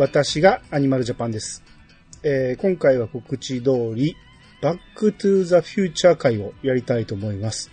[0.00, 1.62] 私がアニマルジャパンです。
[2.22, 4.16] えー今回は告知通り、
[4.62, 7.70] バックトゥーザフューチャー会をやりたいと思います。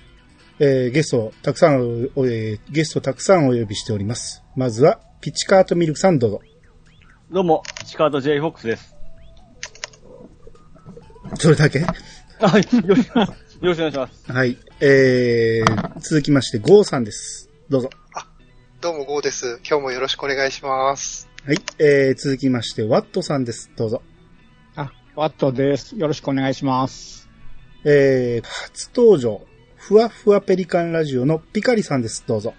[0.60, 4.44] えーゲストたくさんお、えーゲストたくさんお呼びしております。
[4.58, 6.42] まずは、ピチカートミルクさんどうぞ。
[7.32, 8.94] どうも、チカート J フォックスです。
[11.36, 11.80] それだけ？
[12.42, 13.28] あ、よろしく、よ
[13.62, 14.32] ろしくお願いします。
[14.34, 14.58] はい。
[14.82, 17.50] えー、続きまして、ゴーさんです。
[17.70, 17.90] どうぞ。
[18.82, 19.62] どうも、ゴーです。
[19.66, 21.27] 今日もよろしくお願いします。
[21.48, 21.62] はい。
[21.80, 23.72] えー、続きまして、ワットさんです。
[23.78, 24.02] どうぞ。
[24.76, 25.96] あ、ワットです。
[25.96, 27.30] よろしくお願いします。
[27.86, 29.48] えー、初登場、
[29.78, 32.26] ふわふわペリカンラジオのピカリさんです。
[32.28, 32.54] どうぞ。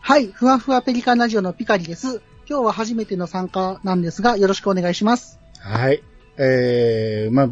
[0.00, 2.22] はい、ふわふわペリカンラジオのピカリです。
[2.48, 5.38] 今日は初めての参加なんですが、よろしくお願いします。
[5.60, 6.02] はい。
[6.38, 7.50] えー、まあ、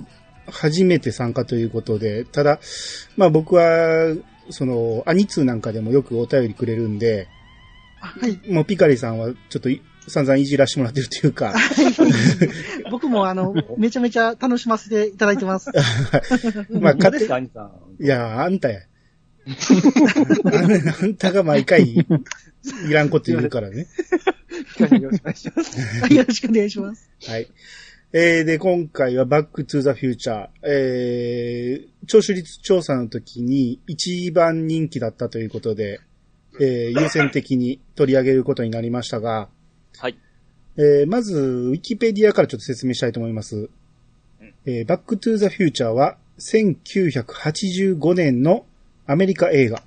[0.50, 2.60] 初めて参加ということで、ただ、
[3.18, 4.16] まあ僕は、
[4.48, 7.28] その、アニツーなんかでもよくお便りくれるんで、
[8.00, 8.40] あはい。
[8.50, 11.54] もうピカリさんはちょっとい散々いじらしてもらってるというか、
[12.90, 15.70] 僕もあの、 めちゃめちゃ楽しませていただいてます。
[16.70, 18.04] まあ何です勝手か、兄さん。
[18.04, 18.80] いや、あんたや。
[21.02, 22.04] あんたが毎回、い
[22.90, 23.86] らんこと言うからね。
[24.78, 26.14] よろしくお願いします。
[26.14, 27.10] よろしくお願いします。
[27.26, 27.48] はい。
[28.12, 30.48] えー、で、今回はバックトゥザフューチャー。
[30.62, 36.00] えー、聴取率調査の時に一番人気だったということで、
[36.60, 39.48] えー、優先的に取り上げることになりましたが、
[39.98, 40.18] はい。
[40.76, 43.70] えー、まず、ウィキペディアからちょっと説明したいと思います。
[44.66, 48.66] えー、バックトゥザフューチャーは1985年の
[49.06, 49.82] アメリカ映画、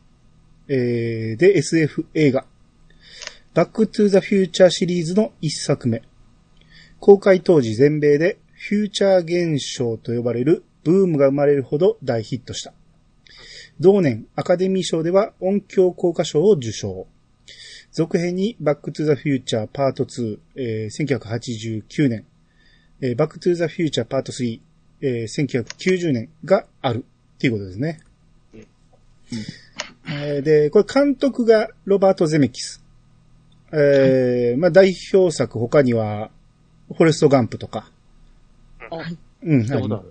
[0.67, 2.45] えー、で SF 映画、
[3.53, 6.01] バックトゥザフューチャーシリーズの一作目。
[6.99, 12.73] 公開当時全米でフューチャー現象と呼ばれるブームが生まれるほど大ヒットした。
[13.79, 17.07] 同年アカデミー賞では音響効果賞を受賞。
[17.91, 22.25] 続編にバックトゥザフューチャーパート2、えー1989年、
[23.01, 24.59] えーバックトゥザフューチャーパート3、
[25.01, 27.03] えー1990年がある
[27.35, 27.99] っていうことですね。
[30.07, 32.83] えーで、これ監督がロバート・ゼメキス。
[33.73, 36.29] えーまあ代表作他には、
[36.89, 37.89] フォレスト・ガンプとか。
[38.91, 38.97] あ、
[39.43, 40.03] うん、聞い。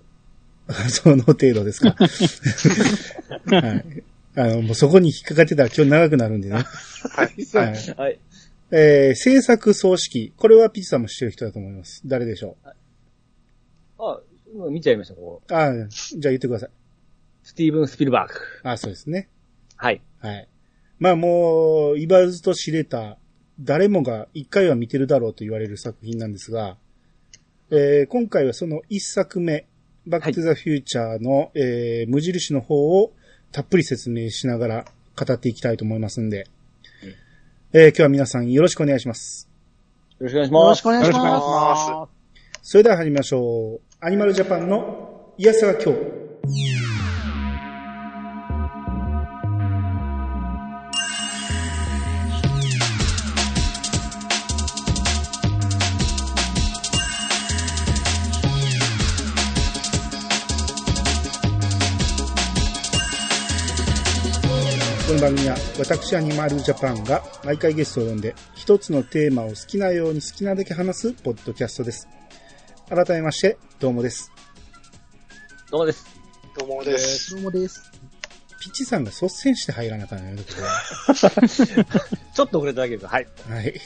[0.90, 1.94] その程度ですか。
[3.46, 4.02] はい。
[4.36, 6.54] あの、もうそこに引っかかってたら今日長くなるんでね。
[7.10, 7.44] はい。
[7.52, 7.94] はい。
[7.96, 8.20] はい。
[8.70, 10.32] えー、制作総指揮。
[10.36, 12.02] これはピッチさんも知ってる人だと思います。
[12.06, 12.56] 誰でしょ
[13.98, 14.20] あ、
[14.54, 15.42] 今見ちゃいました、ここ。
[15.48, 16.70] うあーじゃあ言ってください。
[17.42, 18.34] スティーブン・スピルバーグ。
[18.68, 19.28] あそうですね。
[19.76, 20.02] はい。
[20.20, 20.48] はい。
[20.98, 23.18] まあもう、言わずと知れた、
[23.60, 26.76] 誰もが一回は見てるだろうと言われる作品なんですが、
[27.70, 29.66] えー今回はその一作目、
[30.06, 33.12] バックトゥザフューチャーの、えー無印の方を
[33.52, 34.84] たっぷり説明しながら
[35.16, 36.46] 語っていきたいと思いますんで、
[37.72, 39.48] えー今日は皆さんよろしくお願いします。
[40.18, 40.78] よろしくお願いしよろます。
[40.78, 41.90] しくお願いしよろしくお願いします。
[41.90, 42.08] ま
[42.62, 43.80] それでは始めましょう。
[44.00, 46.87] アニマルジャパンのイヤサが今日。
[65.28, 72.08] 番組は私アニマルジャパンが毎回ゲストを呼んで一つのテーマを好きなように好きなだけ話すポッドキャストです。
[72.88, 74.32] 改めまして、どうもです。
[75.70, 76.06] どうもです。
[76.58, 77.34] どうもです。
[77.34, 77.92] どうもです。
[78.58, 80.44] ピッチさんが率先して入らなかったのよ、こ
[82.34, 83.06] ちょっと遅れただけです。
[83.06, 83.26] はい。
[83.50, 83.60] れは。
[83.60, 83.80] はい。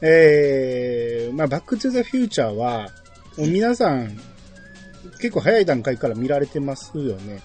[0.00, 2.90] えー、まあ、バックトゥザフューチャーは、
[3.36, 4.20] もう皆さん、
[5.20, 7.40] 結構早い段階から見られてますよね。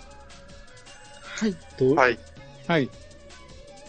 [1.21, 1.55] はい。
[1.77, 1.93] どう？
[1.93, 2.17] はい。
[2.67, 2.89] はい。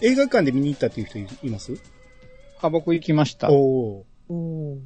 [0.03, 1.73] 映画館で見に行ったっていう人いいます？
[2.61, 3.51] あ、僕行きました。
[3.53, 4.79] おーおーも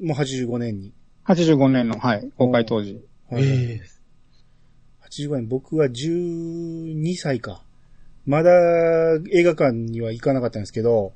[0.00, 0.92] う85年に。
[1.26, 3.02] 85年の、はい、公開当時。
[3.30, 3.80] はい
[5.10, 7.62] 85年、僕は12歳か。
[8.26, 8.50] まだ
[9.30, 11.12] 映画館には行かなかったんですけど、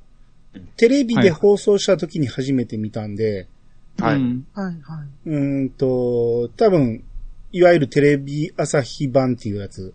[0.75, 3.47] テレビで放送した時に初めて見たんで、
[3.99, 4.75] はいうんはい、はい。
[5.25, 7.03] うーんと、多分、
[7.51, 9.93] いわゆるテレビ朝日版っていうやつ。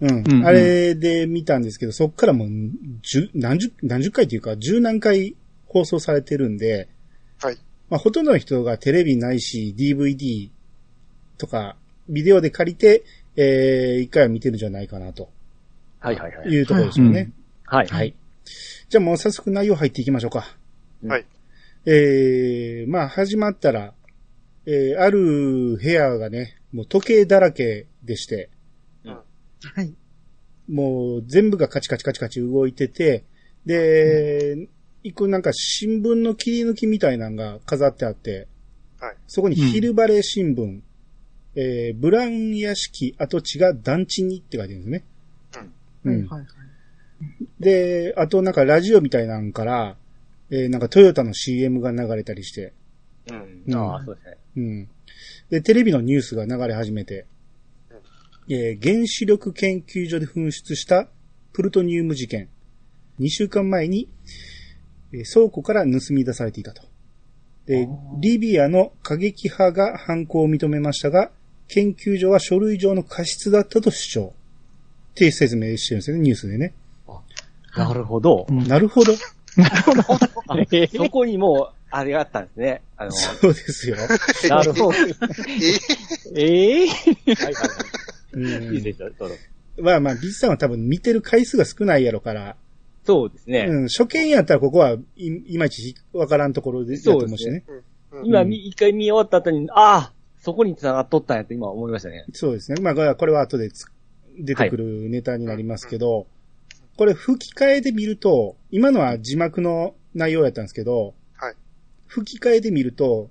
[0.00, 2.48] うん、あれで見たんですけど、そっからもう、
[3.02, 6.88] 十、何十、何十回っていうか、十何回放送されてるんで、
[7.40, 7.58] はい。
[7.90, 10.50] まあ、ほとんどの人がテレビないし、DVD
[11.38, 11.76] とか、
[12.08, 13.04] ビデオで借りて、
[13.36, 15.30] えー、一回は見てるんじゃないかな、と
[16.00, 16.48] はいはいはい。
[16.48, 17.30] いうところですよね。
[17.64, 17.86] はい。
[17.86, 18.14] はい。
[18.88, 20.56] じゃあもう早速内容入っていきましょうか。
[21.06, 21.26] はい。
[21.86, 23.94] えー、まあ始まったら、
[24.66, 28.50] えー、ある部屋がね、もう時計だらけでして、
[29.74, 29.94] はい。
[30.68, 33.24] もう全部がカチカチカチカチ動いてて、
[33.66, 34.68] で、
[35.02, 38.48] 一個なんか新聞の切り抜きみたいなのが飾ってあって、
[38.98, 40.80] はいそこに昼バレ新聞、
[41.54, 45.04] えー、ブラウン屋敷跡地が団地にって書いてるんですね。
[46.04, 46.12] うん。
[46.12, 46.46] はいはいはい。
[47.58, 49.96] で、あとなんかラジオみたいなんから、
[50.50, 52.72] えー、なんかトヨタの CM が流れたりして、
[53.28, 53.62] うん。
[53.66, 54.36] うんああ、そうですね。
[54.56, 54.88] うん。
[55.48, 57.26] で、テレビのニュースが流れ始めて、
[58.52, 61.06] えー原子力研究所で噴出した
[61.52, 62.48] プルトニウム事件。
[63.20, 64.08] 2週間前に、
[65.12, 66.82] えー倉庫から盗み出されていたと。
[67.66, 67.88] で、
[68.18, 71.30] リビアの過激派が犯行を認めましたが、
[71.68, 74.34] 研究所は書類上の過失だったと主張。
[75.12, 76.74] って説明してるんですよね、ニュースでね。
[77.76, 78.46] なるほど。
[78.48, 79.12] うんなるほど。
[80.48, 80.56] あ
[80.92, 82.82] そこにも、あれがあったんですね。
[82.96, 83.96] あの、そうですよ。
[84.50, 84.88] なるほど。
[84.90, 85.14] はい
[86.34, 86.94] ええはい
[87.36, 87.54] はい。
[88.32, 89.34] うんいいですよ、どうぞ。
[89.78, 92.56] まあまあ、ビスさんは多分見てる回数が少ないやろから、
[93.04, 93.66] そうですね。
[93.68, 97.64] うん、初見やったらここはい、いまいちわからんところで、だと思うしね。
[97.68, 97.82] うん
[98.24, 102.24] 今、み一回見終わった後に、ああ、そこに繋がっとったんやと今思いましたね。
[102.32, 102.80] そうですね。
[102.82, 103.86] まあ、これは後でつ
[104.38, 106.26] 出てくるネタになりますけど、
[106.96, 111.54] これ吹き替えで見ると、今のは字幕の内容やったんですけど、はい
[112.06, 113.30] 吹き替えで見ると、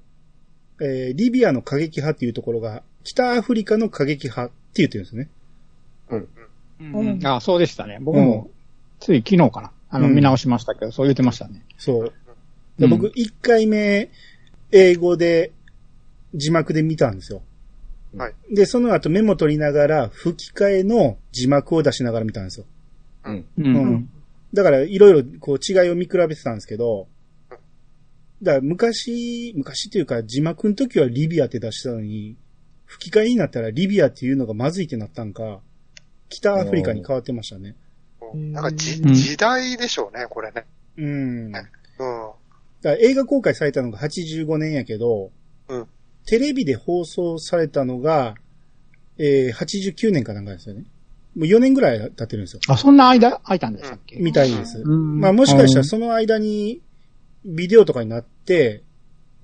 [0.82, 5.30] えーリビアの過激派っていうところが、北アフリカの過激派言ってるんですね。
[6.82, 8.00] うんあ、そうでしたね。
[8.02, 8.50] 僕も、
[9.00, 9.72] つい昨日かな。
[9.90, 11.64] あの、うん見直しましたけど、そう言ってましたね。
[11.78, 12.04] そう。
[12.04, 12.12] うん
[12.80, 14.10] で僕、1回目、
[14.72, 15.52] 英語で、
[16.34, 17.42] 字幕で見たんですよ。
[18.16, 22.66] はいで、その後メモ取りながら、吹き替えの字幕を出しながら見たんですよ。
[23.26, 23.36] うん。
[23.36, 24.10] ううんん。
[24.54, 27.08] だから、いろいろ、こう、違いを見比べてたんですけど、
[28.42, 32.38] だから、昔、昔っていうか、字幕の時はリビアって出したのに、
[32.90, 35.60] 吹き替えになったらリビアっていうのがまずいってなったんか、
[36.28, 37.76] 北アフリカに変わってましたね。
[38.34, 40.66] うんなんかじ、うん時代でしょうね、これね。
[40.98, 41.52] うん。
[41.52, 41.70] だか
[42.00, 42.32] うん。
[42.82, 45.32] ら映画公開されたのが85年やけど、
[45.68, 45.88] うん
[46.26, 48.36] テレビで放送されたのが、
[49.18, 50.82] えー、89年かなんかですよね。
[51.36, 52.60] もう4年ぐらい経ってるんですよ。
[52.68, 54.18] あ、そんな間空いたんでしたっけ？
[54.18, 54.80] みたいです。
[54.80, 56.82] うんまあもしかしたらその間に、
[57.46, 58.84] ビデオとかになって、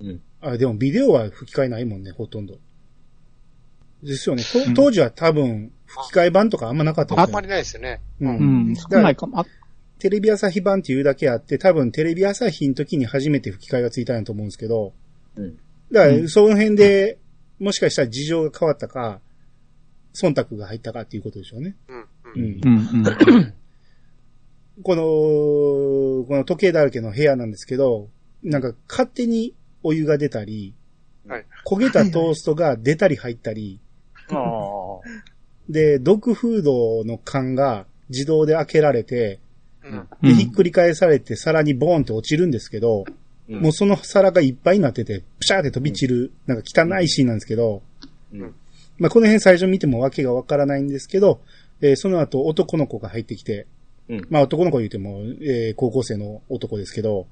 [0.00, 0.20] うん。
[0.40, 2.58] あ、でもビデオは吹き替えないもんね、ほとんど。
[4.02, 4.42] ですよね。
[4.42, 7.22] とうん当時は多分、吹き替え版とかあんまなかったね。
[7.22, 8.00] あんまりないですよね。
[8.20, 8.28] う。
[8.28, 9.40] うんん、少ないかも。
[9.40, 9.46] あ
[9.98, 14.92] テレビ朝日版っていうだけあって、多分テレビ朝日の時に初めて吹き替えがついたんやと思うんですけど、
[15.36, 15.56] うん。
[15.90, 17.18] だから、うんその辺で、
[17.58, 19.20] もしかしたら事情が変わったか、
[20.14, 21.76] 忖度が入ったかっていうことでしょうね。
[21.88, 22.00] うん。
[22.00, 22.42] ううん。
[22.42, 22.68] んう。
[22.68, 23.54] ん、うん。
[24.82, 25.02] この、
[26.26, 28.10] この時計だらけの部屋なんですけど、
[28.42, 30.74] なんか勝手にお湯が出たり、
[31.26, 33.80] はい焦げたトーストが出たり入ったり。
[35.68, 39.40] で、ドッグフードの缶が自動で開けられて、
[39.84, 39.92] うん。
[40.22, 43.04] で、うんひっくり返されて皿にボーンって落ちるんですけど、
[43.48, 47.82] うんもうその皿がいっぱいになってて、プシャーって飛び散る、なんか汚いシーンなんですけど、
[48.32, 48.54] うん。
[48.98, 51.40] まあ、この辺最初見てもわけがわからないんですけど、
[51.80, 53.66] えーその後男の子が入ってきて、
[54.08, 54.26] うん。
[54.30, 57.28] まあ男の子言うても、えー高校生の男ですけど、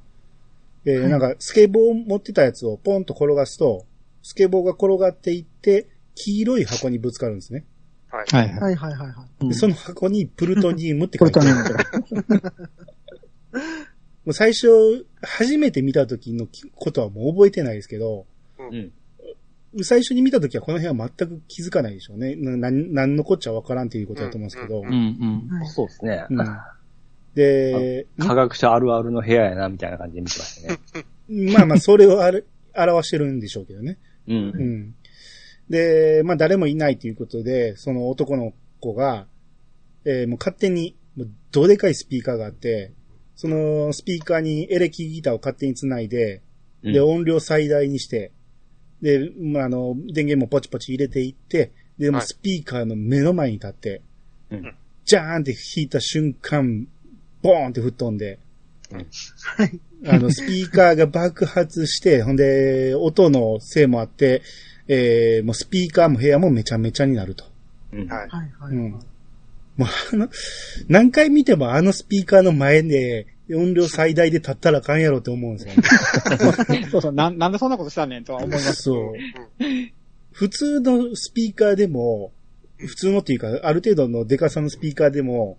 [0.85, 3.85] えーなんかスケボーを持ってたやつをポンと転がすと、
[4.23, 7.65] スケボーが転がっていって、黄色い箱にぶつかるんですね。
[8.11, 8.27] はい。
[8.33, 8.61] はいはい。
[8.61, 9.49] はいはいはいはい。
[9.49, 11.55] でその箱にプルトニウムってこ書いてある。
[11.55, 12.41] ね、
[14.25, 18.27] もう最初、初めて見た時のことはもう覚えてないですけど、
[18.59, 18.93] うん。
[19.83, 22.37] 最初に見た時はこの辺は全く気づかないでしょうね。
[22.37, 24.81] な、なんなんのこっちゃわからんっていうことだと思うんですけど。
[24.81, 24.93] ううん
[25.51, 25.59] うん。
[25.59, 26.27] はいそうですね。
[26.31, 26.47] うん
[27.35, 30.79] で、科学者あるあるの部屋やな、みたいな感じで見てましたね。
[31.53, 33.99] まあまあ、それをある表してるんでしょうけどね。
[34.29, 34.33] う。
[34.33, 34.95] うんん。
[35.69, 39.27] で、まあ誰もいないということで、その男の子が、
[40.05, 42.93] えーもう勝手に、もうどでかいスピーカーがあって、
[43.37, 46.43] そのスピーカーにエレキギターを勝手につないで、
[46.83, 47.11] で、うん。
[47.17, 48.33] 音量最大にして、
[49.01, 54.03] で、まあ、あの、電源もポチポチ入れていって、で、もスピーカーの目の前に立って、
[54.51, 54.75] うん。
[55.05, 56.87] ジャーンって弾いた瞬間、
[57.43, 58.39] ボーンって吹っ飛んで、
[59.57, 59.81] はい。
[60.07, 64.43] あの、スピーカーが爆発して、ほんで、音のせいもあって、
[64.89, 67.45] えー、もうスピーカーも部屋もめちゃめちゃになると。
[67.93, 68.09] うん。
[68.09, 68.29] はい。
[68.29, 68.73] はいはい。
[68.73, 68.91] うん。
[68.93, 70.29] もうあの、
[70.89, 76.89] 何回見てもあのスピーカーの前で音量最大で立ったらあかんやろって思うんですよね。
[76.91, 78.75] そうそう、なん、なんでそんなことしたんねんとは思います。
[78.75, 79.13] そう。
[80.33, 82.33] 普通のスピーカーでも、
[82.79, 85.59] 普通のっていうか、ある程度のデカさのスピーカーでも、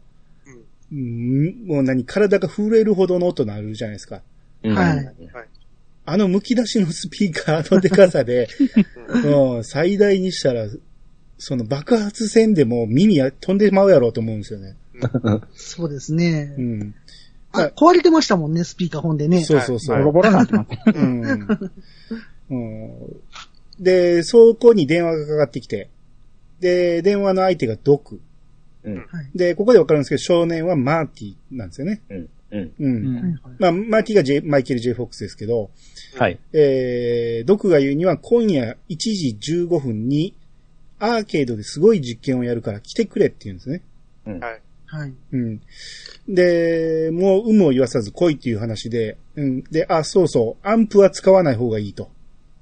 [0.92, 4.22] うんもう何、体が震えるほどの音になるじゃないですか。
[4.64, 4.76] うん。
[4.76, 5.16] はいはい。
[6.06, 8.48] あの剥き出しのスピーカーのデカさで、
[9.26, 10.68] うん、最大にしたら、
[11.38, 14.76] その爆発線でも耳や飛んでまうやろうと思うんですよね。
[15.54, 16.62] そうですねう。
[16.62, 16.96] ん。
[17.52, 19.44] あ壊れてましたもんね、スピーカー本でね。
[19.44, 19.98] そうそうそう。
[19.98, 20.56] ボロボロなって。
[20.94, 21.48] うん。
[22.50, 22.92] うん
[23.80, 25.90] で、そこに電話がかかってきて、
[26.60, 28.22] で、電話の相手がドク。
[28.84, 28.96] うん。
[28.96, 29.06] はい。
[29.36, 32.02] で、ここでわかるんですけど、少年はマーティなんですよね。
[32.10, 32.30] うん。
[32.56, 32.74] うん。
[32.80, 33.08] うん。
[33.08, 35.70] うんはいはいまあ、マーティが、J、マイケル・ J・ フォックスですけど、
[36.18, 36.40] はい。
[36.54, 40.34] えー、ドクが言うには今夜1時15分に
[41.00, 43.82] アーケードですごい実験をやるから来てくれって言うんですね。
[44.26, 44.62] はい。
[44.88, 45.14] はい。
[45.34, 45.62] うん。
[46.28, 49.64] で、もう有無を言わさず来いっていう話で、うん。
[49.64, 52.10] で、あ、そうそう、アンプは使わない方がいいと。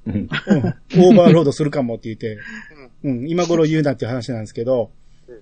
[0.07, 0.13] うん。
[0.15, 0.27] うん、
[1.07, 2.39] オーバーロードするかもって言って、
[3.03, 4.91] うん、今頃言うなっていう話なんですけど
[5.27, 5.35] うん、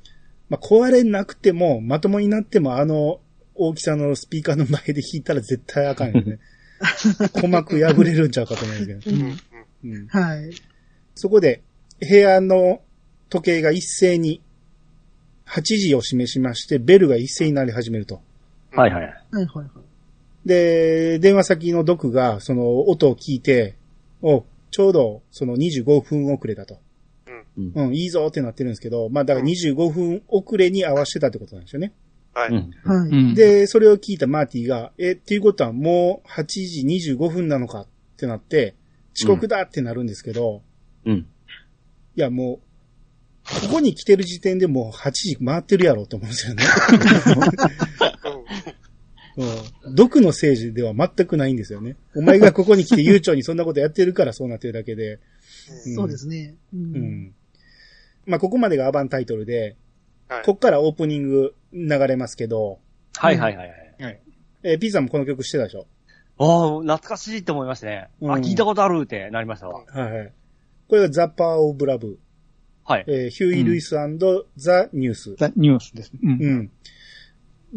[0.49, 3.19] まあ、壊れなくても、まともになっても、あの
[3.55, 6.39] 大きさのスピーカーの前で弾いたら絶対あかんよね。
[7.33, 9.15] 鼓膜破れるんちゃうかと思うんですけど。
[9.15, 9.39] うん。
[9.83, 9.95] うん。
[9.95, 10.51] うん、はい。
[11.15, 11.61] そこで、
[11.99, 12.81] 部屋の
[13.29, 14.41] 時計が一斉に、
[15.45, 18.21] 8時を示しまして、ベルが一斉になり始めると。
[18.71, 19.03] はいはい。
[19.03, 19.69] はいはいはい。
[20.45, 23.75] で、電話先のドクが、その音を聞いて、
[24.21, 26.79] お、ちょうど、その25分遅れだと。
[27.57, 27.71] うん。
[27.75, 31.93] うん、いいぞってなってるんですけど、まあだから25分遅れに合わせてたってことなんですよね。
[32.33, 32.49] はい。
[32.49, 32.71] うん。
[32.83, 33.09] はい。
[33.09, 38.75] うん、で、それを聞いたマーティが、え、っていうことはもう8時25分なのかってなって、
[39.15, 40.61] 遅刻だってなるんですけど、
[41.05, 41.27] うん。
[42.15, 46.63] いやもう、ここに来てる時点でもう8時回ってるやろって思うんですよね。
[49.37, 49.95] うん。
[49.95, 51.95] 毒の政治では全くないんですよね。
[52.15, 55.13] お前がここに来て悠長にそんなことやってるからそうなってるだけで。
[55.13, 56.55] うんそうですね。
[56.73, 56.77] う。
[56.77, 56.95] うん
[57.27, 57.33] ん。
[58.25, 59.75] まあ、ここまでがアバンタイトルで、
[60.31, 60.43] はい。
[60.45, 62.79] こっからオープニング流れますけど、
[63.17, 63.67] はいはいはい
[63.99, 64.21] はい。
[64.63, 65.87] えー、ピザもこの曲してたでしょ？
[66.37, 68.07] ああ、懐かしいって思いましたね。
[68.23, 69.83] あ、うん聞いたことあるってなりましたわ。
[69.85, 70.33] はいはい。
[70.87, 72.17] これがザ・パー・オブ・ラブ、
[72.85, 73.05] はい。
[73.07, 75.35] えーヒューイ・ルイスザ・ニュース。
[75.35, 76.11] ザ・ニュースです。
[76.23, 76.29] うん。
[76.29, 76.33] う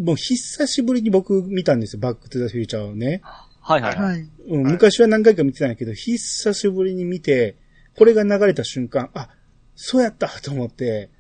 [0.03, 0.05] ん。
[0.05, 3.21] もう久しぶりに僕見たんですよ、バック・トゥ・ザ・フューチャーをね。
[3.61, 4.09] はいはいはい。
[4.13, 4.31] はい。
[4.49, 7.57] うん、はい昔は何回か見てたんやけど、久しぶりに見て、
[7.97, 9.31] これが流れた瞬間、あ、
[9.75, 11.15] そうやったと思って、うん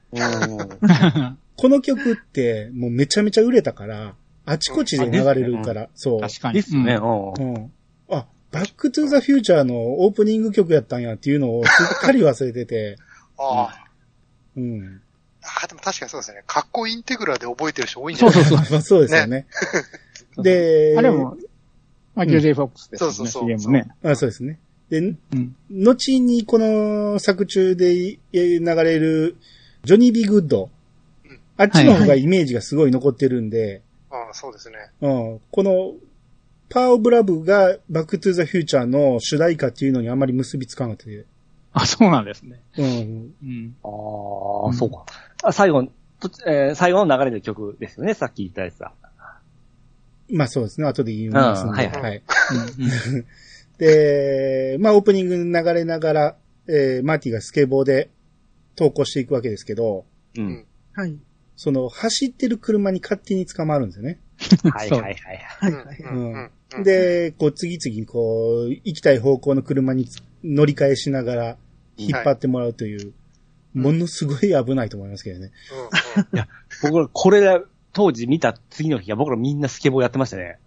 [1.56, 4.14] この曲ってもうめちゃめちゃ売れたから、
[4.46, 6.20] あちこちで流れるから、そう。
[6.20, 6.54] 確かに。
[6.54, 6.94] ですね。
[6.96, 7.72] うんうんうん。
[8.10, 12.96] あ、バックトゥザフューチャーのオープニング曲やったんやっていうのをすっかり忘れてて、
[13.38, 13.84] あ
[14.56, 15.00] うん。
[15.42, 15.60] あ。
[15.64, 16.42] あ、でも確かにそうですね。
[16.46, 18.44] 格好インテグラで覚えてる人多いんじそうゃない？
[18.44, 18.68] そうそう。
[18.72, 19.46] まあそうですよね。
[20.38, 21.36] で、 あれも、
[22.14, 23.88] マイケル・ジェイ・フォックスですね、そうそうそう CM ね。
[24.02, 24.58] あそうですね。
[24.90, 25.54] で、うん。
[25.70, 27.94] 後にこの作中で
[28.32, 29.36] 流れる
[29.84, 30.70] ジョニー・ビー・グッド
[31.24, 31.40] うん。
[31.56, 34.76] あっちの方がイメージがすごい残ってるんで、ああ、そうですね。
[35.00, 35.94] うん、この
[36.68, 41.26] パワーオブラブがバックトゥザフューチャーの主題歌っていうのにあまり結びつかなくて、
[41.72, 42.62] あ、そうなんですね。
[42.78, 43.76] うん、うん。
[43.82, 45.04] ああ、そうか。
[45.42, 45.84] あ最後、
[46.20, 48.92] とえー最後の流れの曲ですよね、さっき言ったやつだ。
[50.30, 52.22] まあそうですね、後で言いますんで、うんはいはいはい。
[53.78, 56.36] で、まあオープニング流れながら、
[56.68, 58.08] えーマーティがスケボーで
[58.76, 60.04] 投稿していくわけですけど、
[60.36, 60.66] ううんん。
[60.94, 61.16] はい。
[61.56, 64.18] その走ってる車に勝手に捕まるんですよね。
[64.72, 65.14] はいはいはい。
[65.14, 65.72] はい。
[65.72, 66.46] うんはい。
[66.76, 70.08] うんで、こう次々にこう、行きたい方向の車に
[70.42, 71.56] 乗り換えしながら
[71.96, 73.12] 引っ張ってもらうという、
[73.74, 75.52] ものすごい危ないと思いますけどね。
[76.32, 76.46] うんうん
[76.82, 77.62] 僕ら、これ、
[77.92, 80.58] 当時見た次の日は僕らみんなスケボーやってましたね。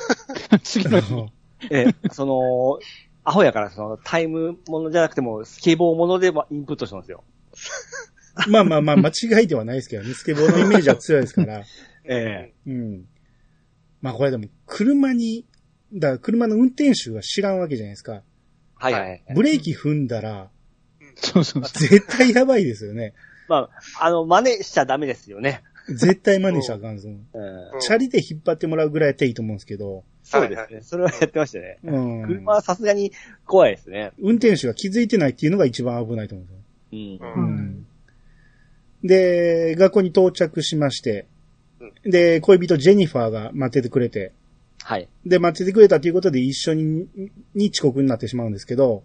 [0.62, 1.14] 次の日。
[1.70, 2.78] えーその、
[3.24, 7.24] アホやから、その、タイムものじゃなくても、スケボーものでインプットしたんですよ。
[8.48, 10.12] まあまあまあ、間違いではないですけどね。
[10.14, 11.64] スケボーのイメージは強いですから。
[12.04, 13.06] えうん。
[14.00, 15.46] まあこれでも、車に、
[15.92, 18.22] だから車の運転手は知らんわけじゃないですか。
[18.74, 19.22] はいはいはい。
[19.34, 20.50] ブレーキ踏んだら、
[21.16, 21.88] そうそうそう。
[21.88, 23.14] 絶対やばいですよね。
[23.48, 23.70] ま
[24.00, 25.62] あ、あの、真似しちゃダメですよね。
[25.88, 27.08] 絶対真似したらあかんぞ。
[27.08, 30.80] うんうんチャリで引っ張ってもらうぐらいやったらいいと思うんですけど、そうですね。
[30.82, 31.78] それはやってましたね。
[31.84, 32.22] うん。
[32.26, 33.12] 車はさすがに
[33.44, 34.12] 怖いですね。
[34.18, 36.55] 運転手が気づいてないっていうのが一番危ないと思うんですよ。
[37.36, 37.86] うん。
[39.02, 41.26] で、学校に到着しまして、
[42.04, 44.32] で、恋人ジェニファーが待っててくれて、
[44.82, 45.08] はい。
[45.24, 47.08] で、待っててくれたということで一緒に、
[47.54, 49.02] に遅刻になってしまうんですけど、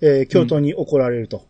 [0.00, 1.46] えー教頭に怒られると。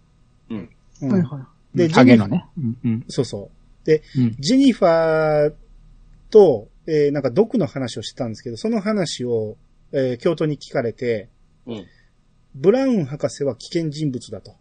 [0.51, 0.71] うん。
[1.03, 2.47] うんはいはで、ジェニファー、影のね。
[2.59, 3.05] うんうん。
[3.09, 3.51] そうそ
[3.83, 3.87] う。
[3.87, 4.37] で、うん。
[4.39, 5.55] ジェニファー
[6.31, 9.57] と、えーなんか毒の話をしてたんですけど、その話を、
[9.93, 11.29] えー教頭に聞かれて、
[11.67, 11.87] うん。
[12.55, 14.55] ブラウン博士は危険人物だと。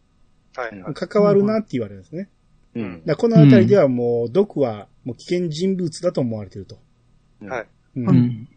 [0.55, 0.93] はいはい。
[0.93, 2.29] 関わるなって言われるんですね。
[2.75, 3.01] うん。
[3.05, 6.77] だこのあたりではもう、毒はもう危険人物だと思われてると。
[7.45, 7.67] はい。
[7.97, 8.47] うんうん。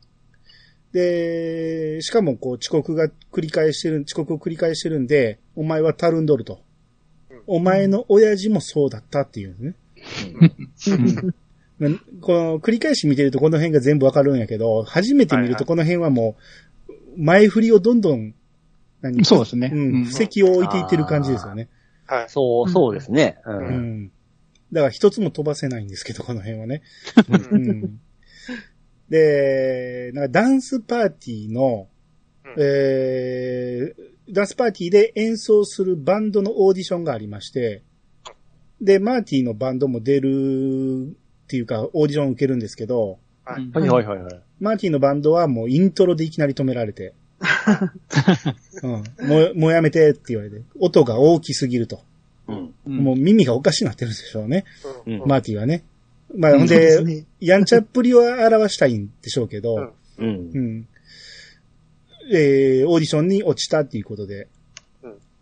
[0.92, 6.60] で、しかもこう遅刻が繰り返してる、遅刻を繰り返してるんで、お前はたるんどると。
[7.46, 9.74] お前の親父もそうだったっていうんで
[10.76, 11.34] すね。
[11.78, 11.90] な
[12.22, 16.36] この繰り返し見てるとこの辺が全部わかるんやけど、初めて見るとこの辺はも
[16.88, 18.34] う、前振りをどんどん、
[19.02, 19.70] 何そうですね。
[19.72, 21.68] うん、布石を置いていってる感じですよね。
[22.06, 22.28] はい。
[22.28, 23.38] そう、そうですね。
[23.46, 23.50] う。
[23.50, 24.12] うんん。
[24.72, 26.82] だから一つも飛ばせないんですけど、 この辺はね。
[27.28, 28.00] ううんん。
[29.08, 31.88] で、なんかダンスパーティーの、
[32.44, 37.82] うんえー、ダンスパーティーで演奏するバンドのオーディションがありまして、
[38.80, 44.42] で、マーティーのバンドも出るっていうか、オーディションを受けるんですけど、はいはいはいはい。
[44.58, 47.14] マーティーのバンドはもうイントロでいきなり止められて、
[48.82, 52.00] うん、もう、もうやめてって言われて、音が大きすぎると。
[52.48, 52.74] うん。
[52.86, 54.64] うんもう耳がおかしになってるんでしょうね、
[55.06, 55.84] うんマーティーはね。
[56.34, 57.24] まあ、ほんで。
[57.40, 60.60] やんちゃっぷりを表したいんでしょうけど、うんうんう。
[60.60, 60.88] ん。
[62.32, 64.48] えー、オーディションに落ちたっていうことで。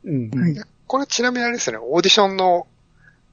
[0.05, 0.31] うん。
[0.31, 0.57] はい。
[0.87, 2.67] これちなみにあれですよね、オーディションの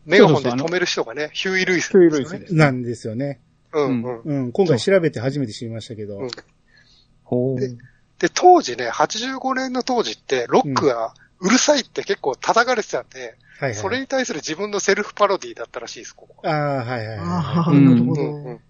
[0.05, 3.39] メガホンで止める人がね、ヒューイ・ルイス、ヒューイルイスなんですよね。
[3.73, 4.21] うんうん。
[4.21, 4.51] うん。
[4.51, 6.17] 今回調べて初めて知りましたけど。
[6.19, 6.29] うん
[7.23, 7.77] ほう。
[8.21, 13.19] でで、当時ね、85年の当時って、ロックがうるさいって結構叩かれてたんで、
[13.59, 13.75] はいはい。
[13.75, 16.47] それに対する自分のセルフパロディだったらしいです、ここ。
[16.47, 18.61] ああ、はいはいあはあ、うんなるほうんうんど。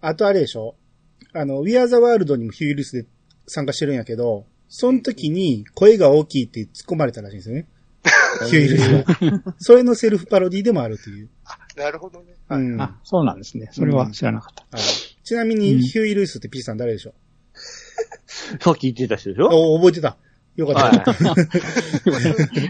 [0.00, 0.76] あとあれでしょ
[1.32, 3.06] あの、We Are the World にもヒューイルスで
[3.46, 7.66] 参加してるんやけど、その時に声が大きいって突っ込まれたらしいんですよね。
[8.48, 9.04] ヒューイルス
[9.42, 9.54] が。
[9.58, 11.28] それのセルフパロディでもあるという。
[11.44, 12.34] あ、なるほどね。
[12.48, 12.80] はいうん。
[12.80, 13.68] あ、そうなんですね。
[13.72, 14.76] それは知らなかった。
[14.76, 14.86] はい
[15.26, 17.12] ちなみうんに、ヒューイルスって P さん誰でしょ
[18.60, 19.46] さっき言ってた人でしょ？
[19.48, 20.16] お覚えてた。
[20.56, 20.82] よかった。
[21.12, 21.36] はい。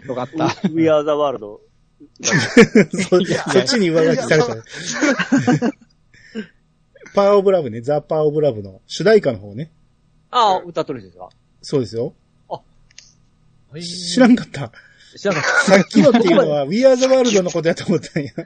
[0.09, 0.55] よかった。
[0.71, 1.61] We are the world.
[2.23, 2.35] そ
[3.51, 4.57] そっちに上書きされた。
[7.15, 9.73] パワーオブラブね、ザ・パワーオブラブの主題歌の方ね。
[10.31, 11.31] ああ、歌ってる人ですか？
[11.63, 12.15] そうですよ。
[13.75, 14.71] 知知らんかった。
[15.17, 18.31] 知らなかっさっきのっていうのは、We Are the World のことやと思ったんや。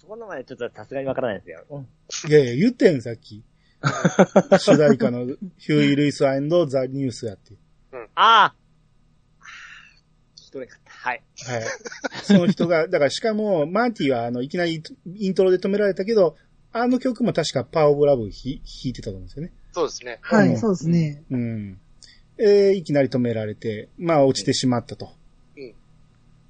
[0.00, 1.64] そこの前ちょっとさすがにわからないですよ。
[1.70, 1.88] うん
[2.30, 3.42] いやいや、言ったやん、さっき。
[4.58, 7.54] 主題歌のヒューイ・ルイスザ・ニュースやって。
[8.14, 8.54] ああ
[10.36, 10.90] 聞き取れなかった。
[10.92, 11.22] はい。
[11.46, 11.62] はい。
[12.22, 14.82] その人が、だからしかも、マーティはあの、いきなり
[15.16, 16.36] イントロで止められたけど、
[16.72, 19.52] あの曲も確かパワーオブラブ弾弾いてたと思うんですよね。
[19.72, 20.18] そうですね。
[20.22, 21.24] はい、うんそうですね。
[21.30, 21.80] うん。
[22.38, 25.10] えーいきなり止められて、まあ落ちてしまったと。
[25.56, 25.74] うん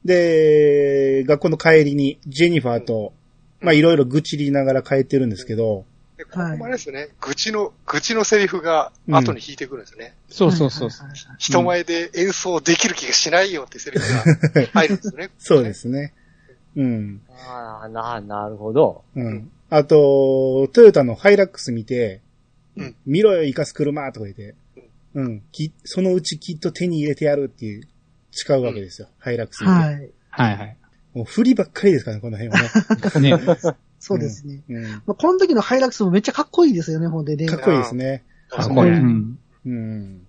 [0.05, 3.13] で、学校の帰りにジェニファーと、
[3.61, 5.85] まあいろいろ愚痴りながら帰ってるんですけど、
[6.19, 10.15] で、ここもあれですね、愚痴の、愚痴のセリフが後に引いてくるんですよね。
[10.29, 11.09] そうそうそうそう。
[11.39, 15.31] 人前で演奏できる気がしないよってセリフが 入るんですよね。
[15.39, 15.75] そうで。
[15.75, 16.13] すね。
[16.75, 17.21] うん。
[17.31, 19.05] ああ、な、なるほど。
[19.15, 19.51] うん。
[19.71, 22.21] あと、トヨタのハイラックス見て、
[22.77, 24.55] うん見ろよ、生かす車とか言って、
[25.15, 25.43] うん。
[25.53, 27.83] き、そのうちきっと手に入れてやるっていう、
[28.33, 29.09] 誓うわけですよ。
[29.19, 29.73] ハイラックス見て。
[29.73, 30.11] はい。
[30.31, 30.77] はいはい。
[31.15, 33.37] もう振りばっかりですからね、この辺はね。
[33.47, 33.77] ね。
[34.01, 34.63] そうですね。
[34.69, 34.83] うん。
[34.85, 37.47] まあ、この時のハイラックスもめっちゃかっこいいですよね、ほんでね。
[37.47, 38.25] かっこいいですね。
[38.49, 38.93] かっこいい。
[38.93, 39.39] ううんん。
[39.67, 40.21] うん。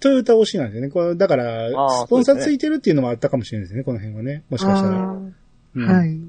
[0.00, 0.88] トヨタ推しなんですよね。
[0.88, 1.68] これ、だから
[2.06, 4.44] スポンサーついてるっていうのもあったかもしれないですね、この辺はね。
[4.50, 5.10] もしかしたら。
[5.10, 6.20] あうんーはい。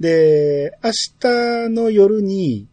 [0.00, 0.90] で、明
[1.20, 2.68] 日の夜に、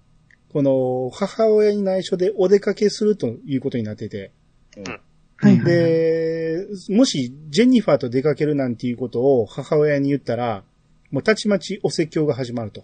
[0.53, 4.31] この母親に内緒でお出かけするということになってて、
[4.77, 5.01] はい。
[5.37, 5.59] はい。
[5.59, 10.63] で、もしジェニファーと出かけるなんていうことを母親に言ったら、
[11.11, 12.83] もうたちまちお説教が始まると。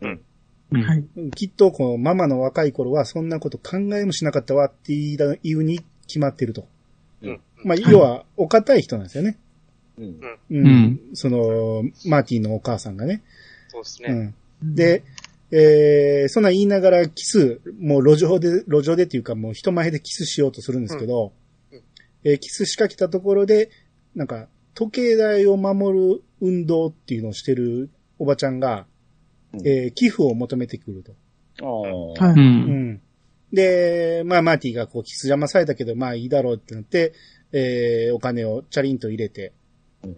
[0.00, 0.20] うん
[0.72, 1.30] はい。
[1.30, 6.66] きっとこのママの若い頃はそんなこと考えもしなかったわって言いだ言うに決まってると。
[7.22, 7.40] うん。
[7.64, 9.38] まあ、要は、お堅い人なんですよね。
[9.96, 10.20] うん。
[10.50, 10.66] うん。
[10.66, 13.22] うんその、マーティンのお母さんがね。
[13.68, 14.34] そうですね。
[14.62, 14.74] うん。
[14.74, 15.04] で、
[15.52, 21.32] えー、そんなん言いながらキス、もう路上で、路上でっていうかもう人前でキスしようとするんですけど、うんうん
[22.26, 23.70] えーキス仕掛けたところで、
[24.16, 28.86] なんか、時計台を守る運動っていうのをしてるおばちゃんが、
[29.52, 31.12] うんえー寄付を求めてくると。
[32.18, 32.26] ああ。
[32.26, 32.34] はい。
[32.34, 32.36] う。
[32.36, 33.00] うんん。
[33.52, 37.12] で、まあ、マーティがこう、キス邪魔されたけど、まあいいだろうってなって、
[37.52, 39.52] えー、お金をチャリンと入れて、
[40.02, 40.16] うん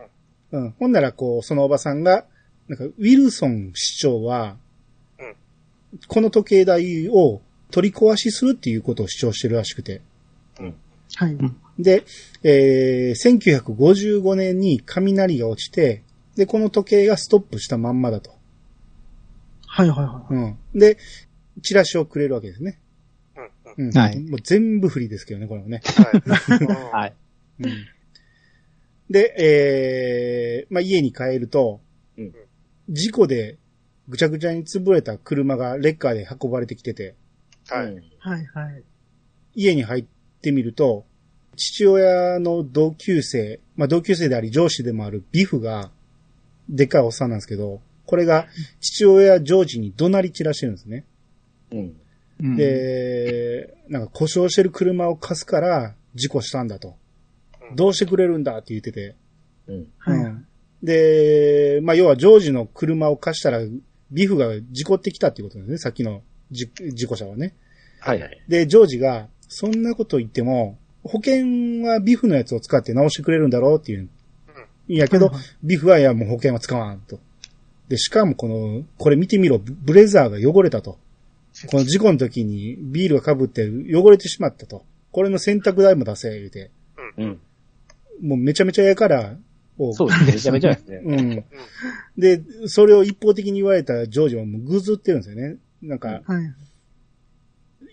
[0.50, 0.74] うん。
[0.78, 2.24] ほんなら、こう、そのおばさんが、
[2.68, 4.56] なんか、ウィルソン市長は、
[5.18, 5.34] うん
[6.06, 7.40] この時計台を
[7.70, 10.02] 取り壊しするっていうことを主張してるらしくて。
[11.14, 11.36] はい。
[11.78, 12.04] で、
[12.42, 16.02] えー、1955年に雷が落ちて、
[16.36, 18.30] で、この時計がストップしたまんまだと。
[19.66, 19.88] はい。
[19.88, 20.04] はい。
[20.04, 20.58] はうん。
[20.74, 20.98] で、
[21.62, 22.80] チラシをくれるわけですね。
[23.36, 23.40] う
[23.80, 23.84] ん。
[23.84, 23.88] うん。
[23.88, 23.98] うん。
[23.98, 25.80] はいもう全部フリーですけどね、これもね。
[25.84, 26.92] はい。
[26.92, 27.14] はい。
[27.60, 27.86] うん。
[29.10, 31.80] で、えー、まあ、家に帰ると、
[32.16, 32.34] うん
[32.90, 33.58] 事故で
[34.08, 37.16] ぐちゃぐちゃに潰れた車がレッカーで運ばれてきてて、
[37.68, 37.92] はい。
[37.92, 37.96] い。
[38.18, 38.44] はい。
[38.46, 38.82] はい。
[39.54, 40.04] 家に入っ
[40.40, 41.04] てみると、
[41.58, 45.90] 父親の同級生、まあ、同級生であり上司でもあるビフが、
[46.68, 48.46] でっかいおっさんなんですけど、これが
[48.80, 51.04] 父親ジョージに怒鳴り散らしてるんですね。
[51.72, 51.96] うん。
[52.40, 56.96] うん、で、なんか故障してる車を貸すから事故したんだと。
[57.74, 59.16] どうしてくれるんだって言ってて。
[59.66, 59.86] うん。
[59.98, 60.44] はいうん
[60.82, 63.58] で、まあ要はジョージの車を貸したら
[64.10, 65.78] ビフが事故ってきたっていうことですね。
[65.78, 67.54] さっきのじ事故車はね。
[68.00, 68.42] はいはい。
[68.48, 74.08] で、ジョージが、そんなこと言っても、保険はビフのやつを使って直してくれるんだろうっていう。
[74.88, 77.18] いやけど、ビフはいやもう保険は使わんと。
[77.88, 80.98] で、しかもこの、これ見てみろ、ブブレザーが汚れたと。
[81.70, 84.84] この事故の時にビールが被って汚れてしまったと。
[85.10, 86.70] これの洗濯代も出せ、言うて。
[87.16, 87.40] うん。
[88.22, 89.36] もうめちゃめちゃやから、
[89.78, 90.32] をそうですね。
[90.32, 91.00] めちゃめちゃですね。
[91.04, 91.44] うん。
[92.18, 95.56] で、それを一方的に言われたジョージはもうぐずってるんですよね。
[95.82, 96.54] なんか、はい。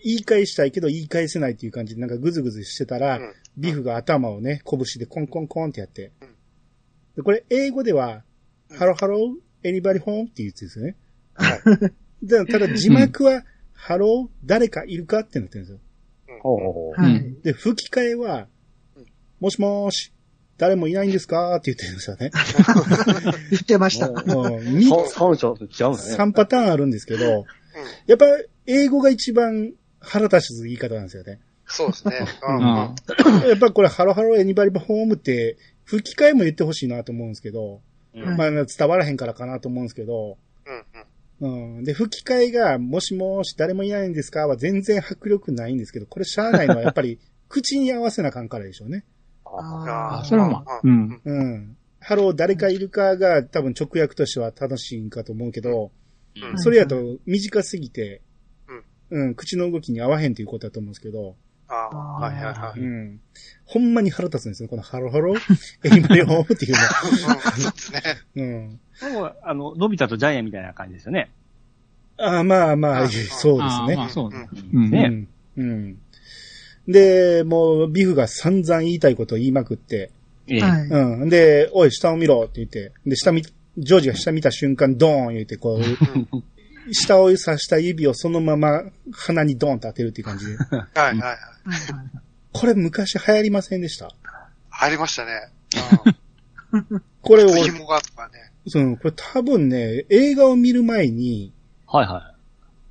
[0.02, 6.28] 言い返したいけど言い返せないっていう感じでなんかぐずぐずしてたら、うんビフが頭をね、拳でコンコンコンってやってうん。
[7.16, 8.22] でこれ英語では、
[8.68, 10.24] うんハローハロー anybody home?
[10.24, 10.96] って言うんですよね。
[11.34, 11.60] はい。
[12.22, 15.78] でただ字幕は、ハロー誰かいるかってなってるんですよ。
[17.42, 18.48] で、吹き替えは
[18.96, 19.06] うん、
[19.40, 20.12] もしもーし、
[20.58, 22.30] 誰もいないんですかって言ってるんですよね。
[23.50, 24.10] 言ってました。
[24.10, 26.16] もう もう三本本性と違うんですね。
[26.16, 27.44] 3パターンあるんですけど、
[28.06, 28.26] やっぱ
[28.66, 29.72] 英語が一番
[30.06, 31.40] 腹立つ言い方なんですよね。
[31.66, 32.26] そうですね。
[32.48, 32.64] うん。
[32.64, 32.94] あ
[33.46, 37.80] やっぱこれハローハローエニバリバホームって吹き替えも言ってほしいなと思うんですけど、
[38.14, 40.38] うんまあ伝わらへんからかなと思うんですけど、
[41.40, 41.48] うん。
[41.48, 41.76] うん。
[41.76, 41.84] うん。
[41.84, 49.04] で、吹き替えが、もしもし誰もいないんですかは全然迫力ないんですけど、これしゃあないのはやっぱり 口に合わせなあかんからでしょうね。
[49.44, 51.20] ああ、それはまあ、うん。
[51.24, 51.76] うん。
[52.00, 55.90] ハロー誰かいるかが多分直訳としては正しいんかと思うけど、
[56.36, 58.20] うんそれやと短すぎて、
[59.10, 61.36] うん、口の動きに合わへんということだと思うんですけど、
[61.68, 62.80] ああ、はいはいはい。
[62.80, 62.86] うん。
[62.86, 63.20] うん。
[63.64, 67.34] ほんまに腹立つんですよ、この hello hello anybody home っていうそう
[67.74, 68.02] ですね。
[68.36, 68.42] の。
[68.42, 68.80] うん。
[69.00, 71.30] でもあの、のび太とジャイアンみたいな感じですよね。
[72.18, 74.12] ああ、まあまあ、あそうですあーまあね。
[74.12, 74.48] そうね。
[74.72, 74.90] ううんん。
[74.90, 75.68] ねうん。
[75.70, 75.98] うん。
[76.88, 80.10] で、もう、ビフが散々言いたいことを言いまくって、
[80.46, 80.60] ええ。
[80.60, 80.88] はい。
[80.88, 81.28] うん。
[81.28, 85.82] で、おい、下を見ろって言って、で、下見、ジョージが下見た瞬間、ドーン言って、こう、
[86.92, 90.56] 下を指した指をそのまま鼻にドーンと当てるっていう感じで。
[90.60, 91.18] はいはいはい。
[91.20, 91.38] はい
[92.52, 94.10] これ昔流行りませんでした？
[94.70, 95.52] 入りましたね。
[97.20, 98.50] これをうん。、紐がとかね。
[98.66, 101.52] その、これ多分ね、映画を見る前に、
[101.86, 102.36] はいはい。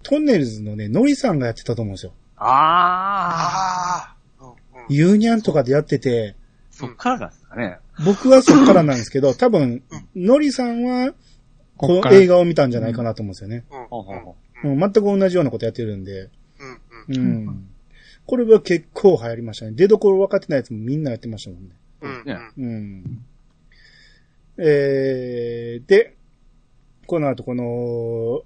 [0.03, 2.13] トンネルズのね、ノリさんがやってたと思うんですよ。
[2.37, 4.53] ああ。
[4.89, 6.35] ユーニャンとかでやってて、
[6.69, 7.79] そっからですかね。
[8.05, 9.81] 僕はそっからなんですけど、多分、
[10.15, 11.13] ノリさんは、
[11.77, 13.65] この映画を見たんじゃないかなと思うんですよね。
[13.69, 16.21] うん全く同じようなことやってるんで。
[16.21, 16.31] うん
[17.09, 17.17] うん。
[17.17, 17.19] う
[17.51, 17.67] ん。
[18.25, 19.73] これは結構流行りましたね。
[19.75, 21.75] 出所分かってないやつもみんなやってましたもんね。
[22.01, 23.25] うんねうん。
[24.57, 26.15] えー、で、
[27.05, 28.41] この後この、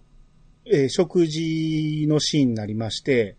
[0.65, 3.37] えー食事のシーンになりまして、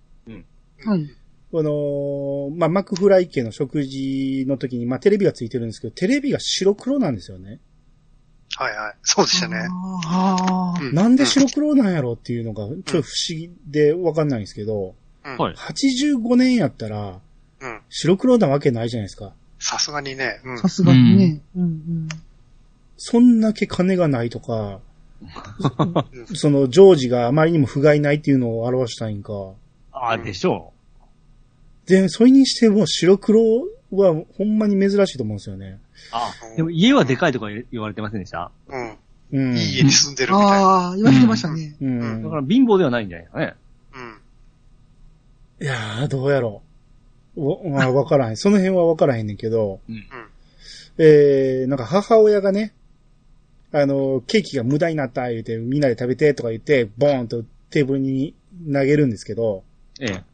[0.85, 1.11] はい。
[1.53, 7.61] この、まあ、マクフライ家の食事の時に、まあ、テレビがついてるんですけど、テレビが白黒なんですよね。
[8.57, 8.95] はいはい。
[9.03, 9.69] そうでしたね。
[10.07, 10.81] ああ。
[10.81, 17.21] うんなんで白黒なんやろっていうのが、ちょっと不思議でわかんないんですけど、うんはい85年やったら、
[17.61, 17.81] うん。
[17.89, 19.33] 白黒なわけないじゃないですか。
[19.59, 20.41] さすがにね。
[20.45, 20.59] うん。
[20.59, 21.41] さすがにね。
[21.57, 22.09] うんうん。
[22.97, 24.81] そんだけ金がないとか、
[25.21, 29.33] うんその、ジョージがあまりにも不甲斐ないっていうのを表したいんか。
[29.93, 30.73] ああ、でしょ
[31.87, 33.41] で、それにしても白黒
[33.91, 35.79] はほんまに珍しいと思うんですよね。
[36.09, 36.09] う。
[36.13, 36.57] ああ。
[36.57, 38.51] でも家はでかいとか言われてませんでした？
[38.69, 38.97] うん。
[39.33, 39.57] うん。
[39.57, 40.57] いい家に住んでるみたいな。
[40.57, 41.77] ああ、言われてましたね。
[41.81, 42.23] うん。
[42.23, 43.55] だから貧乏ではないんじゃないですかね。
[45.61, 45.67] うん。
[45.67, 46.63] いやー、どうやろ
[47.37, 47.49] う。
[47.49, 48.37] わ、まあ、わからへん。
[48.37, 50.05] その辺はわからへんねんけど、うん。
[50.99, 52.75] えー、なんか母親がね、
[53.73, 58.35] あの、ケーキが無駄になった言うて、みんなで食べてとか言って、ボーンとテーブルに
[58.73, 59.63] 投げるんですけど、
[60.01, 60.25] ええ。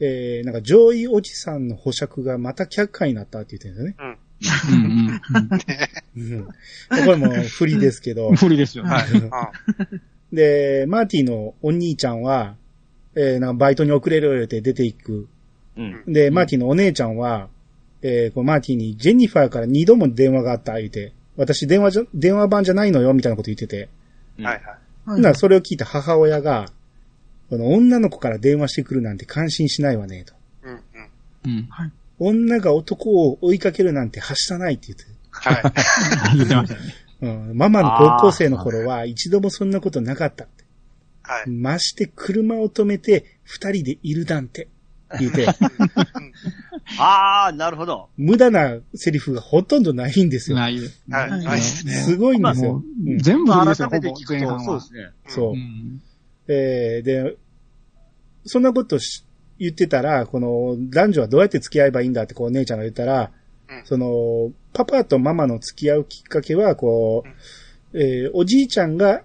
[0.00, 4.12] えー、なんか上位おじさんの保釈がまた却下になったって言ってるんですよね。
[4.12, 4.18] うん
[4.70, 5.20] うん
[6.16, 6.44] うん。
[6.44, 6.52] こ
[6.90, 8.90] れも不利ですけどうん。、無理ですよね。
[8.90, 9.10] はい。
[9.10, 10.00] うん。
[10.32, 12.56] で、マーティのお兄ちゃんは、
[13.14, 15.28] えー、なんかバイトに遅れる言うて出ていく。
[15.76, 16.04] うん。
[16.06, 17.48] で、マーティのお姉ちゃんは、
[18.02, 23.88] えー、こうマーティにジェニファーから二度も電話があった言うて、私電話じゃ、電話番じゃないのよみたいなこと言ってて。
[24.38, 24.64] うんはいはい。
[24.64, 26.66] はいな、それを聞いた母親が、
[27.48, 30.34] この女の子から電話してくるなんて感心しないわね、と。
[30.64, 30.80] うんうん。
[31.44, 31.68] うん。
[32.18, 35.04] 女が男を追いかけるなんてはしたないって言って。
[35.30, 35.62] はい。
[36.36, 36.94] 言ってましたね。
[37.20, 40.64] うん、ママの高校生の頃は一度もそんなことなかったって。
[41.22, 41.50] はい。
[41.50, 44.68] まして車を止めて二人でいるなんて。
[45.18, 45.46] 言 うて、
[46.98, 48.10] あー、なるほど。
[48.18, 50.58] 無駄なセリフがほとんどないんですよ。
[50.58, 51.02] ないです。
[51.08, 51.92] はい、ないですね。
[51.94, 52.84] すごいんですよ。
[53.18, 55.10] 全部改めてほぼ聞くと、そうですね。
[55.26, 55.56] そうう。
[55.56, 56.02] ん
[56.48, 57.36] えーで、
[58.44, 59.24] そんなことし
[59.58, 63.30] 言ってたら、この男女はどうやって付き合えばいいんだってこう姉ちゃんが言ったら、
[63.68, 67.24] うんその、パパとママの付き合うきっかけは、こ
[67.92, 69.22] う、えーおじいちゃんが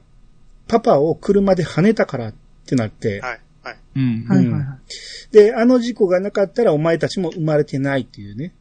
[0.67, 2.33] パパを車で跳ねたからっ
[2.65, 3.77] てなって、はい、はい。
[3.95, 4.25] うん。
[4.27, 5.33] はいはいはい。
[5.33, 8.53] で、あの事故がなかったらお前たちも生まれてないっていうね。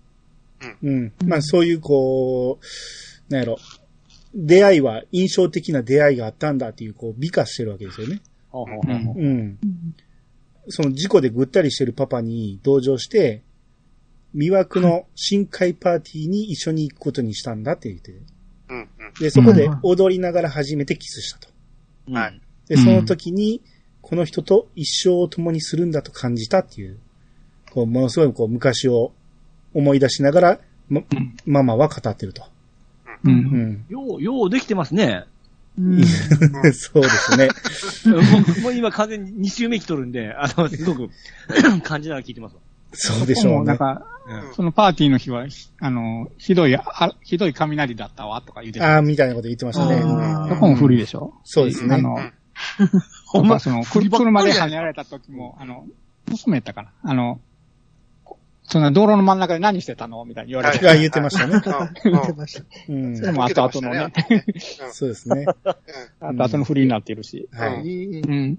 [0.83, 1.13] うん。
[1.27, 3.59] まあそういうこう、なんやろ、
[4.35, 8.21] 出会いは印象的な出会いがあったんだっていう、こう美化してるわけですよね。
[8.51, 9.59] ほうほうほうほううん。
[10.69, 13.43] その事故でぐったりしてるパパに同情して、
[14.35, 18.13] 魅惑の深海パーティーに一緒に行くことにしたんだって言って。
[18.13, 18.89] うん、うん。
[19.21, 21.49] で、そこで踊りながら初めてキスしたと。
[22.09, 23.61] うんはいで、その時に、
[24.01, 26.99] この人と一生を共にするんだと感じたっていう、
[27.71, 29.13] こう、ものすごいこう、昔を
[29.75, 31.03] 思い出しながら、ま、
[31.45, 32.45] ママは語ってると。
[33.25, 33.29] う。
[33.29, 33.85] うんん。
[33.89, 35.25] よう、ようできてますね。
[35.79, 37.49] うんそうですね。
[38.07, 41.11] もうもう今完全に2周目来とるんで、あの、すごく
[41.83, 42.61] 感じながら聞いてますわ。
[42.95, 43.79] そうでしょうねもなん。
[43.79, 44.05] か、
[44.55, 50.03] そのパーティーの日は、ひあの、ひどい、あひどい雷だったわ、とか言うてたああ、みたいなこと言ってましたね。
[50.51, 51.33] そこも古いでしょ？
[51.45, 51.95] そうですね。
[51.95, 52.19] あの、
[53.27, 55.87] ほんまその、く車で跳ねられた時も、あの、
[56.29, 56.91] 娘やったかな？
[57.03, 57.41] あの、
[58.73, 60.89] そんな道路の真ん中で何してたのみたいに言われて。
[60.89, 61.55] あ言ってましたね。
[61.55, 61.61] うん、
[62.11, 62.65] 言ってました。
[62.89, 63.17] うん。
[63.19, 64.13] それも後々のね、
[64.93, 65.45] そうですね。
[66.21, 67.51] 後々の不利になってるし。
[67.53, 68.59] はい。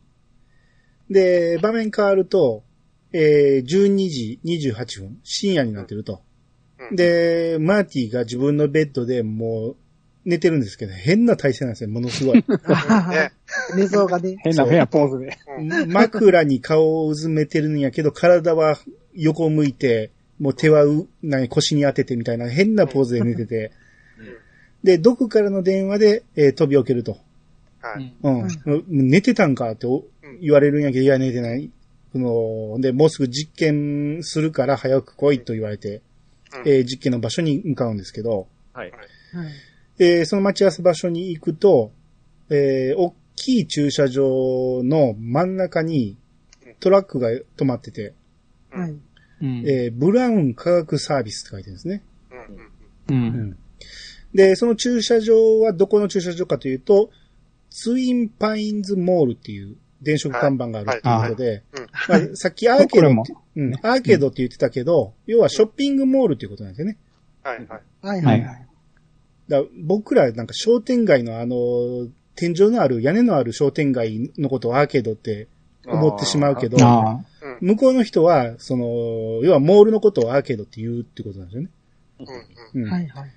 [1.10, 2.64] で、場面変わると、
[3.12, 6.22] えー、12時28分、深夜になってると。
[6.78, 9.76] うんで、マーティが自分のベッドでもう
[10.26, 12.44] 寝てるんですけど、変な体勢なんですよ、ものすごい。
[13.10, 13.32] ね。
[13.76, 14.36] 寝相がね。
[14.44, 15.38] 変な、変なポーズで。
[15.88, 18.78] 枕に顔をうずめてるんやけど、体は
[19.16, 23.72] 横向いて、もう手はう、何、腰に当ててみたいな変なポーズで寝てて。
[24.84, 27.18] で、どこからの電話で、えー飛び起きると。
[27.80, 28.14] はい。
[28.22, 29.10] うん。
[29.10, 30.04] 寝てたんかってお
[30.42, 31.70] 言われるんやけど、いや、寝てない。
[32.12, 36.02] その、で、もうすぐ実験するから早く来いと言われて、
[36.56, 38.92] うんえー実験の場所に向かうんですけど、はい。
[38.92, 39.00] はい
[40.00, 41.92] えーその待ち合わせ場所に行くと、
[42.50, 46.18] えー大きい駐車場の真ん中に
[46.80, 48.14] トラックが止まってて、
[48.74, 48.92] はい。
[48.92, 49.64] うん。
[49.68, 52.04] えーブラウン科学サービスって書いてるんですね。
[53.10, 53.24] うん、うん。
[53.24, 53.58] うん。
[54.34, 57.12] で、その駐車場はどこの駐車場かというと、
[57.70, 63.24] ツインパインズモールっていう電飾看板があるっていうことで、はいまあ、さっきアーケード
[63.56, 66.98] うん、アーケードって言ってたけど、要はショッピングモールっていうことなんですよね。
[67.44, 67.68] はい、はい。
[68.02, 68.26] はいはい。
[68.26, 68.68] はいはい。
[69.48, 75.48] だ僕らなんか商店街のあの、天井のある、屋根のある商店街のことをアーケードって
[75.86, 77.22] 思ってしまうけど、あ
[77.62, 78.86] 向こうの人は、その、
[79.44, 81.70] 要はモールのことをアーケードって言うってことなんですよね。
[82.76, 82.90] うん。
[82.90, 83.32] はいはいはい。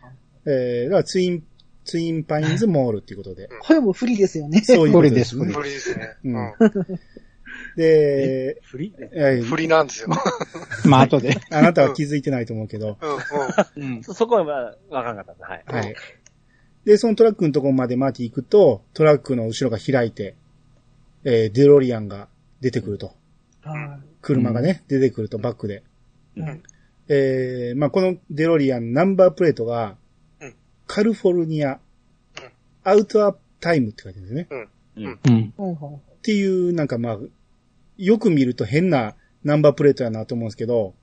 [0.46, 1.44] えー、だからツイン、
[1.84, 3.48] ツインパインズモールっていうことで。
[3.60, 4.60] これも不利ですよね。
[4.62, 5.52] そういうことでこれですす、ね。
[5.52, 6.16] 不利ですね。
[6.24, 6.52] ううんん。
[7.76, 8.92] で、フリ？
[9.44, 10.08] 不利なんですよ。
[10.12, 10.18] あ。
[10.88, 11.36] まあ、後で。
[11.50, 12.98] あなたは気づいてないと思うけど、
[13.76, 14.02] うん。
[14.02, 15.46] そそこはまあ、わからなかった。
[15.46, 15.64] はい。
[15.66, 15.94] はい。
[16.84, 20.36] で、そのトラックのところまでマーティ行くと、トラックの後ろが開いて、
[21.24, 22.28] えー、デロリアンが
[22.60, 23.12] 出てくると。
[23.62, 25.82] は車がね、出てくると、バックで。
[26.36, 26.62] うん
[27.08, 29.96] えー、まあ、このデロリアン、ナンバープレートが
[30.40, 30.54] うん、
[30.86, 31.78] カリフォルニア、
[32.82, 34.48] アウトアップタイムって書いてるんですね。
[34.96, 35.20] うん。
[35.24, 35.94] うん。
[35.96, 37.18] っていう、なんかまあ、
[37.96, 39.14] よく見ると変な
[39.44, 40.94] ナンバープレートやなと思うんですけど、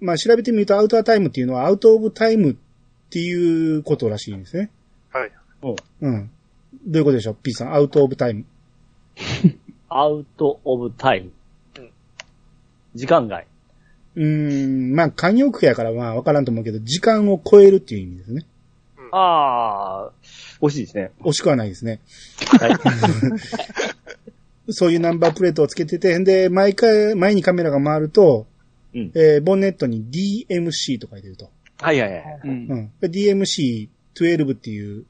[0.00, 2.56] まあ調べてみるとアウトアタイムっていうのはアウトオブタイムっ
[3.10, 4.70] ていうことらしいんですね。
[5.10, 5.32] はい。
[6.00, 6.30] うん。
[6.86, 8.44] どういうことでしょう ?P さん、アウトオブタイム。
[9.98, 11.32] アウトオブタイム
[11.78, 11.90] うん。
[12.94, 13.46] 時間外。
[14.16, 18.46] うーん、まあ慣用句やからまあわからんと思うけど、時間を超えるっていう意味ですね。
[19.12, 20.12] ああ、
[20.60, 21.10] 惜しいですね。
[21.20, 22.00] 惜しくはないですね。
[22.58, 22.72] はい。
[24.72, 28.46] そういうナンバープレートをつけてて、んで、毎回、前にカメラが回ると、
[28.94, 29.12] うん。
[29.14, 31.50] えーボンネットに DMC と書いてると。
[31.78, 32.40] はいはいはい。
[32.44, 32.74] うんう。
[32.74, 32.90] ん。
[33.02, 35.04] DMC12 っていう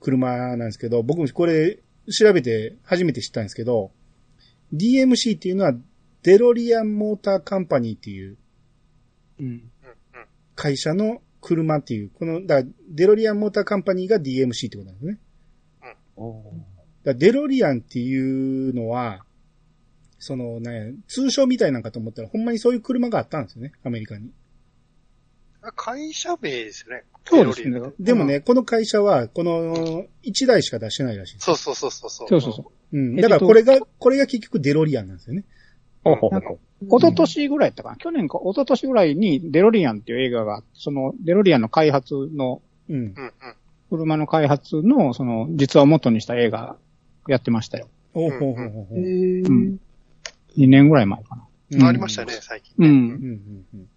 [0.00, 1.78] 車なんですけど、僕もこれ
[2.10, 3.90] 調べて初めて知ったんですけど、
[4.74, 5.74] DMC っていうのは
[6.22, 8.36] デロリアンモーターカンパニーっていう
[9.38, 9.70] うん。
[10.54, 15.18] 会社の車っていう、この、だからデロリアンモーターカンパニーが DMC ってことなんですね。
[16.16, 16.42] おー
[17.04, 19.24] だデロリアンっていうのは、
[20.20, 24.30] そのね、通称みたいなんかと思ったら、ほんまにそういう車があったんですよね、アメリカに。
[25.74, 27.04] 会社名ですよね。
[27.24, 27.80] そうですね。
[27.98, 31.46] でもね、この会社は、この1台しか出してないらしいです。
[31.46, 32.10] そうそうそうそう。
[32.10, 32.81] そうそうそう。
[32.92, 33.18] うん。
[33.18, 35.44] えだからこれが、これが結局デロリアンなんですよね。
[36.04, 36.50] ほうほうほうなんか
[36.82, 42.96] 一昨年ぐらいやったかな去年か、一昨年ぐらいにデロリアンっていう映画があって、そのデロリアンの開発の、うん。
[42.96, 43.32] うんうん。
[43.90, 46.76] 車の開発の、その、実話を元にした映画
[47.28, 47.88] やってましたよ。
[48.14, 49.02] おほうほうほうほへう。
[49.42, 49.80] ーうん
[50.56, 51.42] 2年ぐらい前かな。
[51.72, 52.74] うんありましたね、最近。
[52.78, 52.84] う。
[52.84, 53.88] うんんうんうん。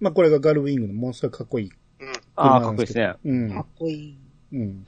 [0.00, 1.72] まあこれがガルウィングのものすごいかっこいい。
[2.00, 2.12] うん。
[2.36, 3.14] ああ、かっこいいですね。
[3.24, 3.66] うんかっ。
[3.78, 4.18] こいい。
[4.52, 4.86] うん。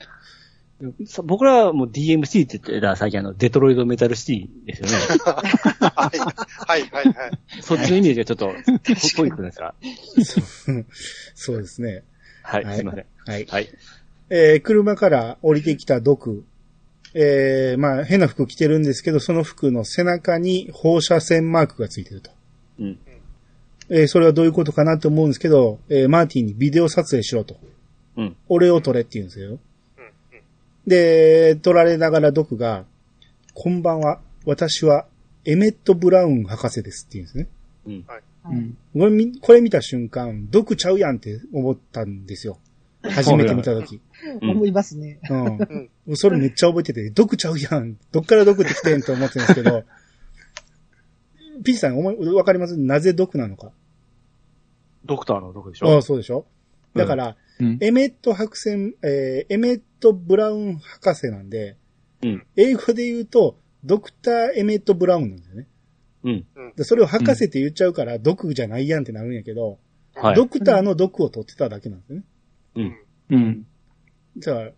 [1.05, 4.95] さ僕らはもう DMC って言ってたら最近あの、デトロイドメタルシティですよね。
[5.95, 6.19] はい。
[6.19, 7.61] はい、はい、はい。
[7.61, 8.53] そっちのイメージがちょっと、
[9.15, 9.73] ぽいくないですか
[10.23, 10.85] そう
[11.35, 12.03] そうですね。
[12.43, 13.05] はい、はいすいません。
[13.25, 13.45] はい。
[13.45, 13.69] はい。
[14.29, 16.43] えー車から降りてきたドク。
[17.13, 22.31] えー、まあ変な服着てるんですけど、その服の背中に放射線マークがついてると。
[22.79, 22.99] うん。
[23.89, 27.55] えーそれはどういうことかなと思うんですけど、えーマーティンにビデオ撮影しろと。
[28.17, 28.35] うん。
[28.49, 29.57] 俺を撮れって言うんですよ。
[30.87, 32.85] で、撮られながらドクが、
[33.53, 35.07] こんばんは、私は
[35.45, 37.47] エメット・ブラウン博士ですって言うんですね。
[37.87, 38.05] うん。
[38.51, 38.77] うん。
[38.93, 42.59] これ見これ見た瞬間、ドクちゃうやんって思ったんですよ。
[43.03, 43.95] 初めて見たとき。
[43.95, 43.99] う
[44.45, 45.19] ん思いますね。
[46.07, 46.15] うん。
[46.15, 47.97] それめっちゃ覚えてて、ドクちゃうやん。
[48.11, 49.83] どっからドクって来てんと思ってるんですけど、
[51.63, 52.77] ピッチさん思い、わかります？
[52.77, 53.71] なぜドクなのか。
[55.05, 56.45] ドクターのドクでしああ、ょそうでしょ
[56.95, 57.77] だから、うん。
[57.81, 58.69] エメット博士、
[59.03, 61.77] えーエメット・ブラウン博士なんで、
[62.23, 62.45] うん。
[62.55, 65.67] 英語で言うと、ドクター・エメット・ブラウンなんだよね。
[66.23, 66.45] うん。
[66.75, 69.79] でそれを博士って言っちゃうから、ドクじゃないやんってなるんやけど、
[70.15, 70.35] はい。
[70.35, 72.23] ドクターのドクを取ってただけなんですよね。
[72.75, 72.97] うん。
[73.29, 73.67] うん。
[74.37, 74.69] じゃあ、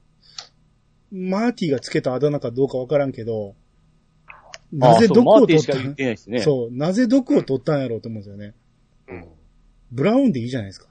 [1.11, 3.55] マーティがつけたあだ名かどうかわからんけど、
[4.73, 5.75] なぜ毒を取った？
[5.75, 6.41] ないですね。
[6.41, 8.53] そう、なぜ毒を取ったんやろうと思うんですよね。
[9.07, 9.25] うん。
[9.91, 10.87] ブラウンでいいじゃないですか。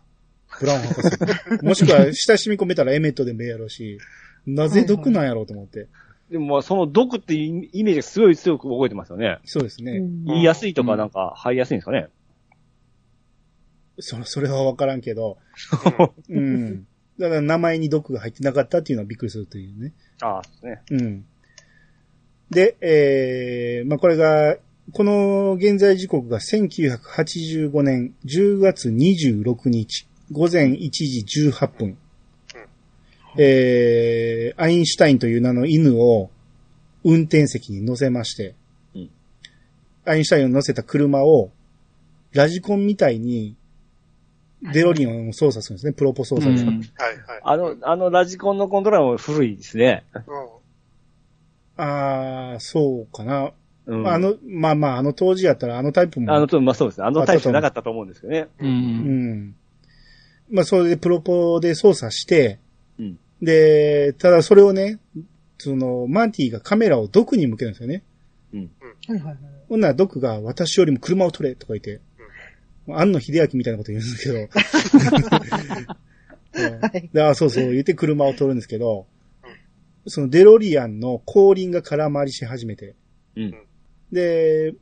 [0.59, 1.65] ブラウン博士。
[1.65, 3.99] もしくは、親しみ込めたらエメットでもええやろうし、
[4.47, 5.89] なぜ毒なんやろうと思って。
[6.31, 9.39] でもまあ、その毒っていうイメージがすごい強く覚えてますよね。
[9.45, 9.99] そうですね。
[9.99, 12.09] うん言いやすいとかなんか入りやすいんですかね。
[13.99, 15.39] そそれはわからんけど、
[16.29, 16.87] うん。
[17.19, 19.93] だから名前に毒が入ってなかったっていうのはびっくりするというね。
[20.21, 21.01] ああ、そうですね。
[21.01, 21.25] うん。
[22.51, 24.57] で、えー、まあ、これが、
[24.93, 31.99] この現在時刻が1985年10月26日、午前1時18分。
[33.39, 36.31] えー、アインシュタインという名の犬を
[37.05, 38.55] 運転席に乗せまして、
[38.95, 39.11] うん
[40.09, 41.51] アインシュタインを乗せた車を
[42.33, 43.57] ラジコンみたいに
[44.73, 46.65] デロリアンを操作するんですね、プロポ操作で。
[46.65, 46.87] はい、はい。
[47.43, 50.05] あの、あのラジコンのコントローラーも古いですね。
[50.15, 50.23] うん。
[51.77, 53.53] あー、そうかな。
[53.87, 54.03] うん。
[54.03, 56.33] まあ、あの、まあまあ、あの当時やったらあのタイプも。
[56.33, 57.07] あのと、まあそうですね。
[57.07, 58.49] あのタイプなかったと思うんですけどね。
[58.61, 58.65] う。
[58.65, 59.57] うんん。
[60.51, 62.59] まあ、それでプロポで操作して、
[62.99, 64.99] うんで、ただそれをね、
[65.59, 68.03] その、マンティがカメラをドクに向けるんですよね。
[69.09, 69.39] はいはいはい。
[69.69, 72.01] ほんならドクが私よりも車を取れとか言って、
[72.89, 74.39] 安野秀明みたいなこと言うんですけど。
[76.55, 76.81] うん
[77.19, 77.35] はい。
[77.35, 79.07] そうそう言って車を取るんですけど、
[80.07, 82.95] そのデロリアンの後輪が空回りし始めて、
[83.37, 83.55] うん。
[84.13, 84.75] で、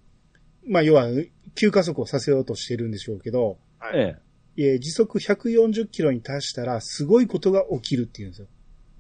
[0.66, 1.08] まあ要は
[1.54, 4.16] 急加速をさせようとしてるんでしょうけど、はい。
[4.56, 8.46] ええー時速140キロに達したらすごいことが起きるっていうんですよ。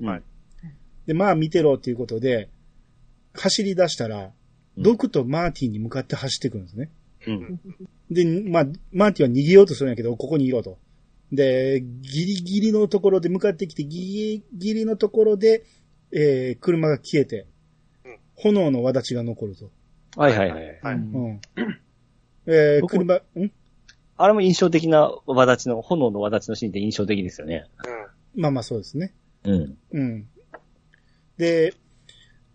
[0.02, 0.06] え。
[0.06, 0.22] はい
[1.06, 2.48] で、まあ見てろっていうことで、
[3.34, 4.30] 走り出したら、うん
[4.76, 6.90] ドクとマーティンに向かって走ってくるんですね。
[7.28, 7.60] うん。
[8.10, 10.78] で、まあ、マーティンは逃げようとするんやけど、ここにいろと。
[11.30, 15.62] で、ギリギリのところで向かってきて、ギリギリのところで、
[16.10, 17.46] えー、車が消えて
[18.04, 19.70] うん、炎の輪立ちが残ると。
[20.16, 20.80] はいはいはい。
[20.82, 20.94] はい。
[20.96, 21.40] うん。
[22.46, 23.20] えー、僕車、ん？
[24.16, 27.66] あれも印象的な輪立ちの、炎の輪立ちのシーンって印象的ですよね。
[28.36, 29.12] まあまあそうですね。
[29.44, 29.78] うん。
[29.92, 30.26] うん。
[31.36, 31.74] で、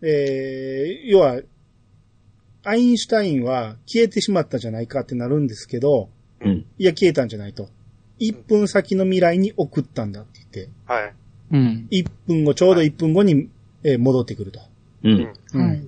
[0.02, 1.40] えー、要は、
[2.62, 6.66] アインシュタインは消えてしまったじゃないかってなるんですけど、うん。
[6.78, 7.68] いや、消えたんじゃないと。
[8.20, 11.14] 1分先の未来に送ったんだって言って、はい。
[11.52, 11.88] うん。
[11.90, 13.50] 1分後、ちょうど1分後に、
[13.82, 14.60] えー戻ってくると。
[15.04, 15.32] うん。
[15.54, 15.86] うんはい。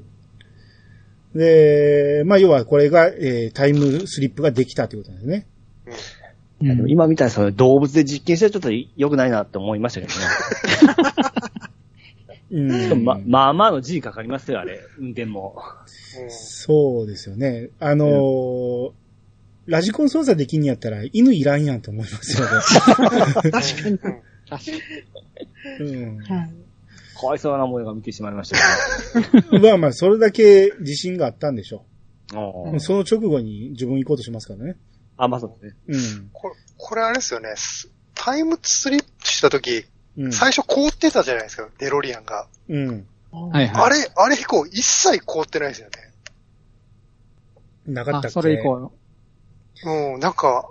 [1.34, 5.46] で、まあ、要はこれが、えータイムスリップができたってことなんですね。
[6.62, 10.26] いやでも今みたいにそれ動物で実験してちょっと良くないなって思いましたけどね。
[12.92, 13.04] うん。
[13.04, 14.80] ま、まあまあの G かかりますよ、あれ。
[14.98, 15.56] 運転も。
[16.28, 17.70] そうですよね。
[17.80, 18.90] あのー
[19.66, 22.50] ラジコン操作できんやったら犬いらんやんと思いますよね。
[23.52, 23.98] 確かに。
[25.80, 26.18] うん。
[26.18, 26.50] はい。
[27.20, 31.84] かわいそうな思いが見てしまいましたけ まあまあ、それだけ自信があったんでしょ
[32.32, 32.72] ど。
[32.74, 32.80] う。
[32.80, 34.76] その直後に自分行こうとしますからね。
[35.22, 35.76] あ、まあそうですね。
[35.88, 36.30] うん。
[36.32, 37.54] これ、これあれですよね。
[37.56, 39.84] すタイムスリップした時、
[40.18, 40.32] うん。
[40.32, 42.48] 最初凍ってたじゃないですか、デロリアンが。
[42.68, 43.06] うん。
[43.30, 43.84] はいはい。
[43.84, 45.94] あれ、あれ以降一切凍ってないですよね。
[47.88, 48.28] あ、なかったっけ？
[48.30, 48.92] それ以降の。
[49.84, 50.68] うん、なんか、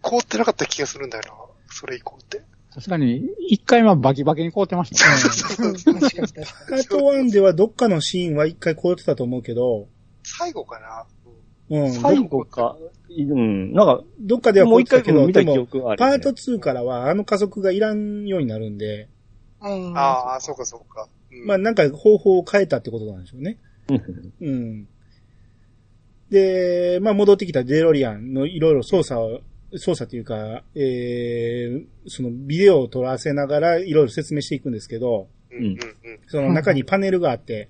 [0.00, 1.32] 凍ってなかった気がするんだよな。
[1.74, 2.42] それ以降って。
[2.74, 5.16] さすがに、一回はバキバキに凍ってましたね。
[5.76, 6.46] 確かに確かに。
[6.68, 9.88] パート1ではどっかのシーンは一回凍ってたと思うけど、
[10.22, 11.06] 最後かな。
[11.70, 11.92] うん。
[11.92, 12.76] 最後か、
[13.08, 19.08] うん、なんか、どっかではもう一回凍ってたけど、見た記でも、憶がある、パート2からはあの加速がいらんようになるんで、
[19.62, 21.08] うんああ、そうかそうか。
[21.32, 23.58] うんまあなんか方法を変えたってことなんでしょうね。
[23.88, 24.88] うんうん。
[26.30, 29.40] で、まあ戻ってきたデロリアンのいろいろ操作を、
[29.76, 35.76] 操作というか、えー、そのビデオを撮らせながらいろいろ説明していくんですけど、うん。
[36.26, 37.68] その中にパネルがあって、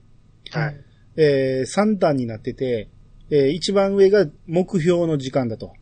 [0.51, 0.77] はい。
[1.17, 2.89] えー、3段になってて、
[3.31, 5.73] えー、一番上が目標の時間だと。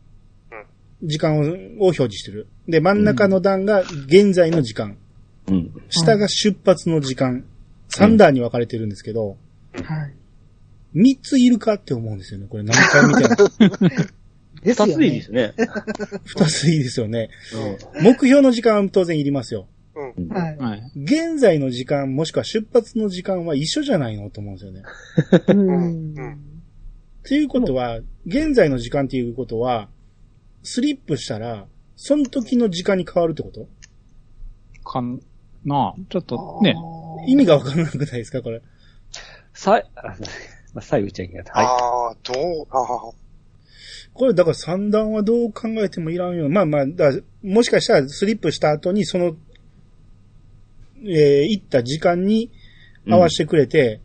[1.01, 1.45] 時間をを
[1.85, 2.47] 表示してる。
[2.67, 4.97] で、真ん中の段が現在の時間。
[5.47, 5.71] うん。
[5.89, 7.45] 下が出発の時間。
[7.89, 9.37] 3段に分かれてるんですけど、
[9.73, 10.13] はい。
[10.95, 12.47] 3ついるかって思うんですよね。
[12.47, 13.35] これ何回見ても。
[14.61, 14.91] ですよね。
[14.91, 15.53] 二ついいですね。
[15.57, 17.29] 2ついいですよね。
[18.01, 19.67] 目標の時間は当然いりますよ。
[19.95, 20.25] うん。
[20.25, 20.29] うん。
[20.29, 20.57] はい。
[20.57, 20.91] はい。
[20.95, 24.83] 現在の時間もしくは出発の時間は一緒じゃないのと思うんですよね。
[25.47, 26.48] うんうん
[27.19, 29.89] っていうことは、現在の時間っていうことは、
[30.63, 31.65] スリップしたら、
[31.95, 33.67] その時の時間に変わるってこと？
[34.83, 35.21] かん、
[35.65, 35.93] な。
[35.97, 36.75] あ、ちょっとね、
[37.27, 38.61] 意味がわからなくないですかこれ？
[39.53, 40.01] さい、あ
[40.73, 41.45] まあ、最後言っちゃいけない。
[41.45, 43.11] はああ、どう、ああ、
[44.13, 46.49] これだから三段はどう考えてもいらんよ。
[46.49, 49.35] まあまあ、だからもしかしたらスリップした後にその、
[51.03, 52.51] えー行った時間に
[53.07, 54.01] 合わせてくれて、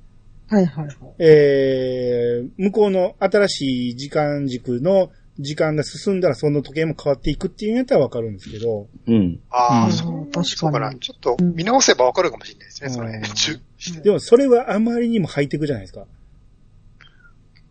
[0.49, 0.97] はいはいはい。
[1.19, 9.13] えー向こうの新しい時間軸の時間が進んだらその時計も変わっていくっていうんやったらわかるんですけど、い。
[9.13, 9.41] うん。
[9.51, 10.89] ああ、うんそう、確そうかな。
[10.89, 11.01] かに。
[11.01, 13.33] ちょっと見直せばわかるかもしれないですね、そのうん辺。
[13.35, 16.07] 中してでもそれはあまりにもハイテクじゃないですか。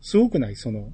[0.02, 0.56] すごくない？
[0.58, 0.90] その、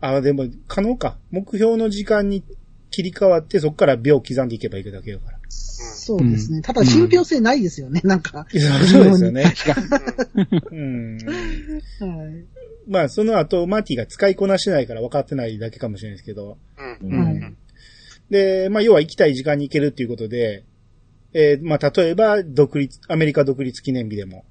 [0.00, 1.18] あ、でも可能か。
[1.30, 2.42] 目標の時間に
[2.90, 5.33] 切り替わってそこから秒刻んでいけばいいだけだから。
[6.04, 6.60] そうですね。
[6.60, 8.46] ただ、信憑性ないですよね、なんか。
[8.50, 9.54] そうですよね。
[10.70, 12.16] うんうん。
[12.16, 12.44] はい。
[12.86, 16.58] まあ、その後、マーティが使いこなしてないから分かってないだけかもしれないですけど。
[17.02, 17.14] うん。
[17.14, 17.56] うはいん。
[18.28, 20.64] で、まあ、要は行きたい時間に行けるっていうことで、
[21.32, 24.44] えーまあ、例えば、独立、アメリカ独立記念日でも、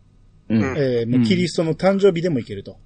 [0.49, 0.61] うん。
[0.77, 2.77] えーもうキリストの誕生日でも行けると。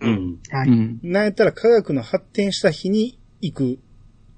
[0.00, 0.38] うん。
[0.50, 0.68] はい。
[0.68, 1.00] うん。
[1.02, 3.78] なんやったら科学の発展した日に行く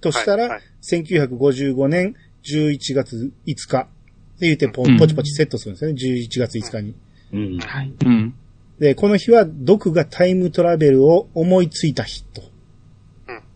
[0.01, 2.15] としたら、はいはい1955年
[2.45, 3.85] 11月5日っ
[4.39, 5.93] て言ってポうんポチポチセットするんですね。
[5.93, 6.95] 11月5日に。
[7.33, 7.59] うん。
[7.59, 7.93] はい。
[8.05, 8.35] うん。
[8.79, 12.43] で、この日は、ドクがタイムトラベルを思いついた日と。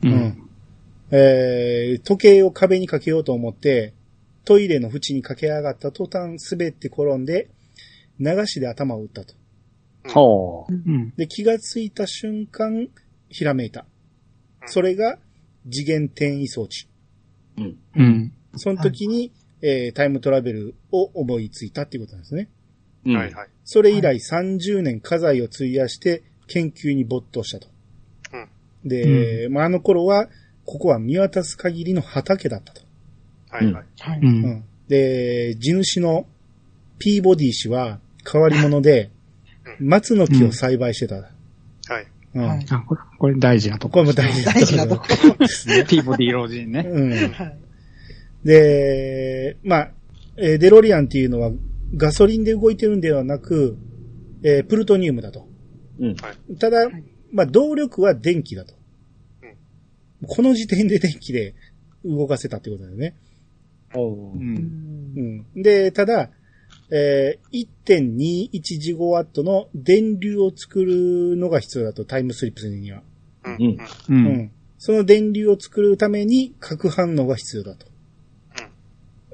[0.02, 0.08] う。
[0.08, 0.50] うんん。
[1.12, 3.94] えー、時計を壁にかけようと思って、
[4.44, 7.48] トイレの縁に駆け上がった途端滑って転んで、
[8.18, 9.34] 流しで頭を打ったと。
[10.04, 10.72] はあ。
[10.72, 11.12] うん。
[11.16, 12.88] で、気がついた瞬間、
[13.28, 13.86] ひらめいた。
[14.66, 15.18] それが、
[15.70, 16.88] 次元転移装置。
[17.58, 17.76] うん。
[17.94, 18.32] うん。
[18.56, 19.32] その時に、
[19.62, 22.48] えータイムトラベルを思いついたっていうことなんですね。
[23.06, 23.16] うん。
[23.16, 23.48] はいはい。
[23.64, 27.68] それ以来30年家財を費やして研究に没頭したと。
[28.34, 28.48] うん
[28.84, 30.28] で、まあ、あの頃は、
[30.64, 32.82] ここは見渡す限りの畑だったと。
[33.50, 33.84] はいはい。
[34.00, 34.18] はい。
[34.20, 34.22] う。
[34.22, 34.64] うんん。
[34.88, 36.26] で、地主の
[36.98, 38.00] ピーボディ氏は
[38.30, 39.10] 変わり者で、
[39.78, 41.16] 松の木を栽培してた。
[41.16, 42.06] はい。
[42.34, 42.46] うん。
[42.46, 43.94] はいあ、これ、これ大事なとこ。
[43.94, 45.06] これも大事な大事なとこ
[45.38, 45.84] ですね。
[45.88, 46.84] ピー ボディ老人ね。
[46.88, 47.10] うん。
[47.32, 47.58] はい。
[48.44, 49.90] で、まあ、
[50.36, 51.50] えーデロリアンっていうのは
[51.96, 53.76] ガソリンで動いてるんではなく、
[54.42, 55.46] えープルトニウムだと。
[56.00, 56.16] うん。
[56.58, 58.74] ただ、いまあ、動力は電気だと。
[58.74, 58.82] うん
[60.28, 61.56] この時点で電気で
[62.04, 63.16] 動かせたってことだよね。
[63.94, 64.32] おう。
[64.34, 65.62] うんんうん。
[65.62, 66.30] で、ただ、
[66.90, 73.02] えー1.21ジゴワットの電流を作るのが必要だと、タイムスリップするには。
[73.44, 73.76] うん。
[74.08, 74.52] うん。
[74.78, 77.86] その電流を作るために核反応が必要だと。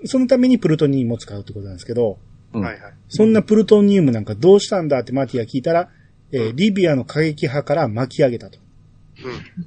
[0.05, 2.18] そのためにプルトニウムを使うってことなんですけど、
[2.53, 2.92] うんはいはい。
[3.09, 5.90] そんなプルトニウムなんかどうしたんだってマーティが聞いたら、
[6.32, 8.59] えーリビアの過激派から巻き上げたと。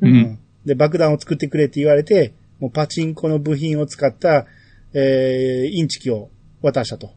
[0.01, 0.09] うん。
[0.09, 0.13] う。
[0.13, 4.45] うんで、爆弾を作ってくれって言われて、もうパチンコの部品を使った、
[4.93, 6.29] えーインチキを
[6.61, 7.11] 渡したと。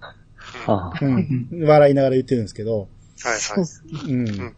[0.66, 0.98] はあ。
[1.02, 1.48] うん。
[1.62, 2.88] 笑いながら言ってるんですけど、
[3.22, 3.62] はいは
[4.08, 4.12] い。
[4.12, 4.24] うん。
[4.24, 4.54] ん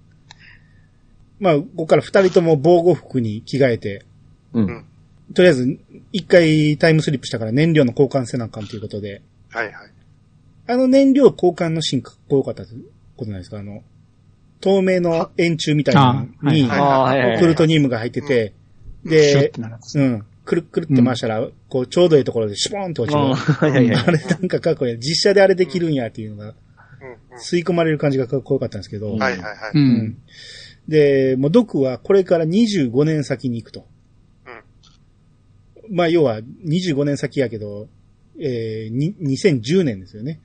[1.39, 4.05] まあ、ここから二人とも防護服に着替えて、
[4.53, 4.85] うん。
[5.35, 5.79] とりあえず、
[6.13, 9.75] 一回タイムスリップしたから燃料の交換せなあかんということで、はいはい。
[10.69, 12.65] あの燃料交換のシーンかっこよかった
[13.17, 13.59] ことないですか？
[13.59, 13.83] あの、
[14.61, 17.39] 透明の円柱みたいなのに、はいああ、はいはいはい。
[17.41, 18.53] プルトニウムが入ってて、
[19.05, 19.53] で
[19.95, 23.21] うん、くるっくるって回したら、こう、ちょうどいいところでシュポーンって落ちる。
[23.25, 24.99] うんはいはいはいあれなんかかっこいい。
[24.99, 26.51] 実写であれできるんやっていうのが、うん。
[26.51, 26.57] うん
[27.39, 29.57] 吸い込まれる感じがかっこよかったんですけど、うんはいはいはい。
[29.75, 29.79] う。
[29.79, 30.19] うん
[30.89, 33.87] で、もうドクはこれから25年先に行くと。
[35.91, 37.89] まあ、要は25年先やけど、
[38.39, 40.41] えー、に2010年ですよね。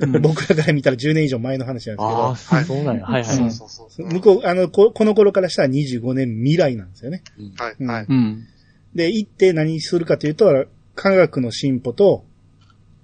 [0.00, 0.22] うん。
[0.22, 3.06] 僕らから見たら10年以上前の話なんですけどああ、、そうなんや。
[3.06, 3.34] はいはい。
[3.34, 4.06] そうそうそう。
[4.06, 7.22] 向こう、あの、ここの頃からしたら25年未来なんですよね。
[7.58, 8.06] はい、うんはい。
[8.08, 8.46] うん。
[8.94, 12.24] で、行って何するかというと、科学の進歩と、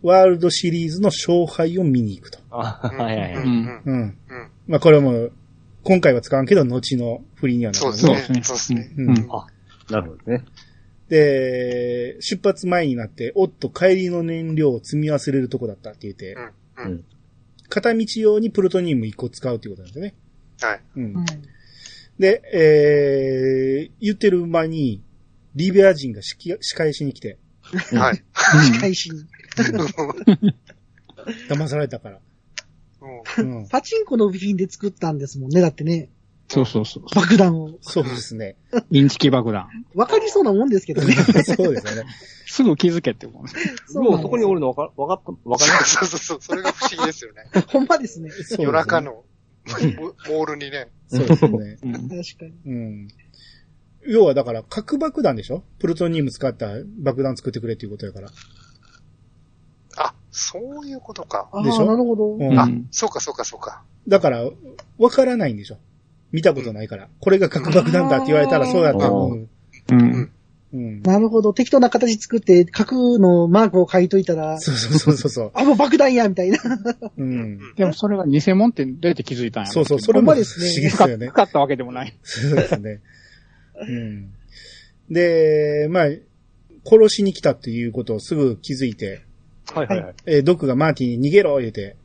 [0.03, 2.39] ワールドシリーズの勝敗を見に行くと。
[2.51, 3.45] あはいはいはい。
[3.45, 3.83] うん。
[3.85, 4.19] うん。
[4.69, 5.31] まあ、これも、
[5.83, 7.93] 今回は使わんけど、後の振りにはなるね。
[7.93, 8.93] そうですねそうですね。
[8.97, 9.47] うんうんあ、
[9.91, 10.45] なるほどね。
[11.09, 16.35] で、出発前になって、おっと帰りの燃料を積み忘れるとこだったって言って、
[16.77, 16.85] うん。
[16.85, 17.05] うん。
[17.69, 20.15] 片道用にプルトニウム1個使うっていうことなんですよね。
[20.61, 20.81] はい。
[20.97, 21.25] うんうん。
[22.19, 25.03] で、えー、言ってる間に、
[25.55, 27.39] リビア人が仕仕返しに来て、
[27.95, 28.23] はい。
[28.73, 29.25] 仕返しに。
[31.49, 32.21] 騙されたから。
[33.39, 33.69] うんうん。
[33.69, 35.61] パチンコの部品で作ったんですもんね。
[35.61, 36.09] だってね、
[36.49, 37.05] そうそうそう。
[37.15, 37.71] 爆弾を。
[37.83, 38.57] そうですね。
[38.91, 39.69] インチキ爆弾。
[39.95, 41.13] わかりそうなもんですけどね。
[41.45, 42.11] そうですよね。
[42.47, 43.43] すぐ気づけって思う。
[43.43, 43.49] もう
[43.87, 45.97] そうそこにおるのわか、わかった、わかります？
[45.97, 46.39] そうそうそう。
[46.41, 47.45] それが不思議ですよね。
[47.67, 48.31] ほんまですね。
[48.59, 49.01] 夜中。
[49.03, 49.25] の
[49.67, 50.89] モールにね。
[51.09, 51.79] そうですね。
[51.83, 51.93] うん。
[51.93, 52.53] 確かに。
[52.65, 53.09] うん。
[54.07, 55.63] 要はだから核爆弾でしょ？
[55.79, 56.69] プルトニウム使った
[57.01, 58.31] 爆弾作ってくれっていうことやから。
[59.99, 61.51] あ、そういうことか。
[61.63, 61.85] でしょ？
[61.85, 62.37] なるほど。
[62.37, 63.83] うんあうん、そうかそうかそうか。
[64.07, 64.49] だから、
[64.97, 65.77] わからないんでしょ？
[66.33, 67.09] 見たことないから。
[67.21, 69.49] これが核爆弾だって言われたらそうやった思う。
[69.91, 70.31] うん。
[70.73, 71.03] うん。
[71.03, 71.55] なるほど。
[71.55, 75.51] 適当な形作って、核のマークを書いといたら、そうそうそうそうそう。
[75.55, 76.59] あ、もう爆弾やみたいな。
[77.17, 77.75] うん。
[77.75, 81.29] でもそれが偽物ってどうやって気づいたんやろそうそう、それも不思まですね議ですよね。
[81.29, 82.15] 使ったわけでもない。
[82.23, 83.01] そうですね。
[83.81, 84.31] うん。
[85.11, 86.07] で、まあ、
[86.85, 89.23] 殺しに来たっていうことをすぐ気づいて、
[89.73, 90.15] はいはいはい。
[90.27, 91.97] えードックがマーティに逃げろ言うて、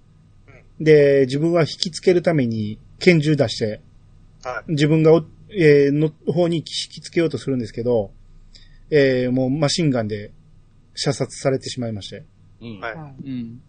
[0.79, 3.81] で、自分は引きつけるために拳銃出して、
[4.43, 4.71] はい。
[4.71, 8.11] 自分がお、えーの方に引きつけようとするんですけど、
[8.89, 10.31] えーもうマシンガンで
[10.95, 12.25] 射殺されてしまいまして。
[12.61, 12.79] うん。
[12.79, 13.61] はいうん。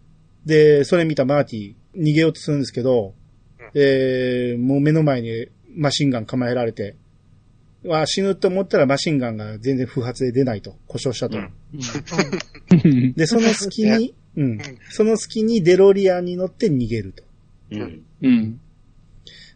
[0.45, 3.13] で、それ見たマーティ、逃げようとするんですけど、
[3.59, 6.95] うんえーもう目の前にマシンガン構えられて、
[7.83, 11.37] わ死ぬと思ったらマシンガンが全然不発で出ないと、故障したと。
[11.37, 11.53] うん
[12.83, 13.13] うん。
[13.13, 14.59] で、その隙に、 うん。
[14.89, 17.23] その隙にデロリアンに乗って逃げると。
[17.71, 18.03] うん。
[18.21, 18.59] うん。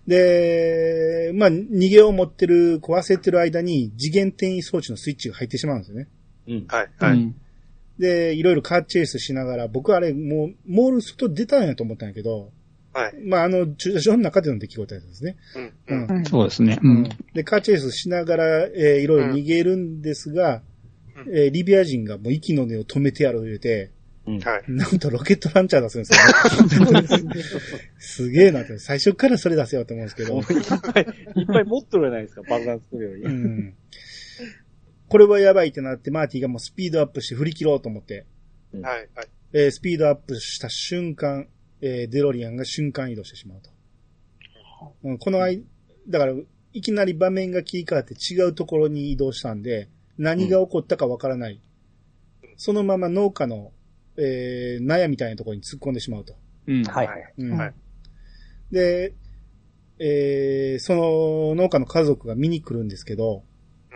[0.10, 6.08] で、まあ、逃げを持ってる、こう焦ってる間に次元転移装置のスイッチが入ってしまうんですよね。
[6.48, 6.66] うん。
[6.68, 6.90] はい。
[6.98, 7.14] はい。
[7.14, 7.36] うん。
[8.00, 12.52] で、いろいろカーチェイスしながら、僕あれもう、モール外出たんやと思ったんやけど、
[12.92, 13.14] はい。
[13.24, 15.38] まあ、あの、駐車場の中での出来事やったんですね。
[15.56, 15.74] うん。
[15.88, 16.18] うん。
[16.18, 16.80] うんそうですね。
[16.82, 17.04] うん。
[17.36, 20.64] で、カーチェイスしながら、えーいろいろ逃げるんですが、
[21.18, 23.92] うんえーリビア人がもう息の根を止めてやろう言うて、
[24.30, 24.40] うん。
[24.40, 24.64] はい。
[24.68, 27.44] なんとロケットランチャー出すんですよね。
[27.98, 30.38] すげえなって、最初からそれ出せよって思うんですけど。
[30.38, 30.44] いっ
[30.94, 31.04] ぱい、
[31.36, 33.24] いっぱい持っとるじゃないですか、爆弾作るより。
[33.24, 33.74] うん。
[35.08, 38.28] これはやばいってなって、マーティがもうスピードアップして振り切ろうと思って、
[38.74, 38.84] はい。
[39.16, 39.28] はい。
[39.54, 41.48] えースピードアップした瞬間、
[41.82, 43.72] えーデロリアンが瞬間移動してしまうと。
[45.04, 45.64] うん、この間、
[46.08, 46.34] だから、
[46.72, 51.62] いきなり場面が切り替わって違うところに移動したんで、何が起こったかわからない。
[52.58, 53.72] そのまま農家の、
[54.20, 56.36] えー、納屋みたいなところに突っ込んでしまうと。
[56.68, 56.84] うん。
[56.84, 57.34] はいはい。
[57.38, 57.74] うんはい
[58.72, 59.14] で、
[60.00, 63.44] えー、その農家の家族が見に来るんですけど、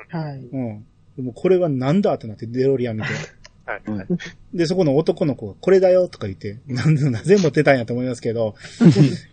[0.10, 0.40] はい。
[0.40, 0.86] うん。
[1.16, 3.10] でもこれはなんだってなってデロリアン見て。
[3.66, 3.82] はい。
[3.86, 4.08] うん。
[4.54, 8.56] で、そこの男の子がこれだよとか言って、 なんで、なぜ持ってたんやと思いますけど、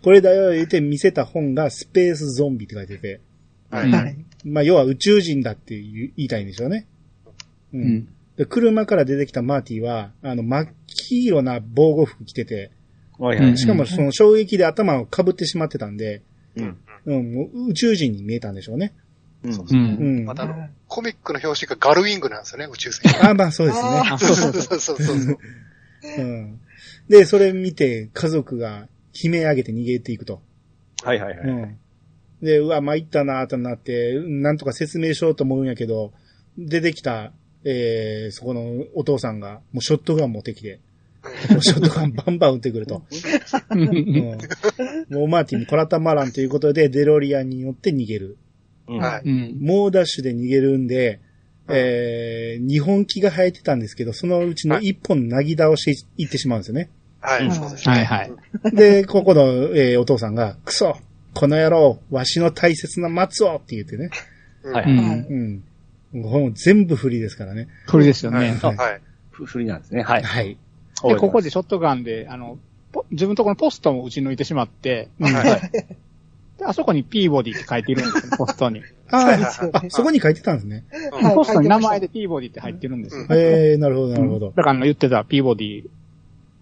[0.02, 3.20] これだよ言って見せた本がスペースゾンビって書いてて、
[3.70, 4.16] はい。
[4.44, 6.86] まあ要は宇宙人だって言いたいんでしょうね。
[7.72, 7.78] う。
[7.78, 8.08] うんん。
[8.40, 12.70] で、車から出てきたマーティは、あの、真っ黄色な防護服着てて、
[13.18, 13.58] はいはい。
[13.58, 16.22] しかもその衝撃で頭を被ってしまってたんで、
[16.56, 16.78] うん。
[17.04, 18.94] うん、もう宇宙人に見えたんでしょうね。
[19.42, 19.52] うん。
[19.52, 19.64] う。
[19.70, 20.24] うんん。
[20.24, 20.54] またあの、
[20.88, 23.12] コミックの表紙がガルウィングなんですよね、宇宙船。
[23.22, 24.02] あ、まあそうですね。
[24.10, 25.38] あそうそうそうそうそう。
[26.16, 26.60] うん。
[27.10, 28.88] で、それ見て家族が
[29.22, 30.40] 悲鳴上げて逃げていくと。
[31.02, 31.46] はいはいはい。
[31.46, 31.78] うん。
[32.40, 36.14] で、うわ、参ったなーとなって、なんとか説明しようと思うんやけど、
[36.56, 37.34] 出てきた、
[37.64, 40.80] えー、そこのお父さんが、もうショットガン持ってきて、
[41.50, 43.02] もうショットガンバンバン撃ってくると。
[43.70, 44.26] うん、
[45.10, 48.38] もうマーティンこらたまらんということで、デロリアンに乗って逃げる。
[48.88, 48.98] うん。
[48.98, 49.28] はい。
[49.28, 49.58] うん。
[49.60, 51.20] 猛ダッシュで逃げるんで、
[51.68, 56.90] えー、日本木が生えてたんですけど、そのうちの一本なぎ倒していってしまうんですよね。
[57.20, 57.44] はい。
[57.44, 57.94] うんそうですね。
[57.94, 58.32] はいはい
[58.74, 59.42] で、ここの、
[59.76, 60.96] えーお父さんが、クソ
[61.34, 64.10] この野郎わしの大切な松をって言ってね。
[64.64, 64.98] うんはいうん。
[64.98, 65.64] うん。
[66.12, 67.68] もう全部フリーですからね。
[67.88, 68.52] これですよはい。
[68.52, 68.58] ね。
[68.58, 69.00] はい。
[69.30, 70.02] ふ振りなんですね。
[70.02, 70.22] はい。
[70.22, 70.56] はい。
[71.04, 72.58] で、ここでショットガンで、あの、
[72.92, 75.70] ポ自分のところのポストも撃ち抜いてしまって、うんはい。
[76.58, 78.82] であそこにピーボディって書いてるんですよ、ポストに。
[79.10, 80.84] あああそこに書いてたんですね。
[81.10, 83.26] はいポストに名前でピーボディって入ってるんですよ。
[83.30, 84.48] ええなるほど、なるほど。
[84.50, 85.84] っだからあの言ってたピーボディ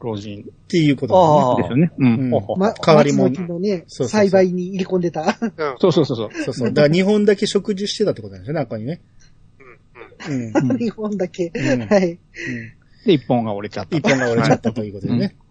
[0.01, 1.93] 老人ていうことあですよね。
[1.99, 2.09] う。
[2.09, 2.31] ん。
[2.31, 5.23] ほほま、代わりもん松のね、そうそうそう栽培に入れ込んでた。
[5.23, 5.53] うん。
[5.79, 6.31] そうそうそうそう。
[6.45, 6.73] そうそう。
[6.73, 9.01] だから日本だけ植樹してたってことなんですよね、あこにね。
[10.29, 10.43] うん。
[10.47, 10.53] うん。
[10.55, 10.71] うん。
[10.73, 11.53] うん日本だけ。
[11.55, 12.19] うんはい。
[13.07, 13.97] で、一本が折れちゃった。
[13.97, 15.37] 一本が折れちゃったということでね。
[15.41, 15.49] うん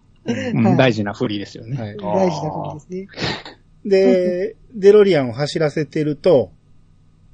[0.76, 1.78] 大事な振りですよね。
[1.82, 1.98] はい。
[1.98, 3.08] 大事なことですね。
[3.86, 6.52] で、デロリアンを走らせてると、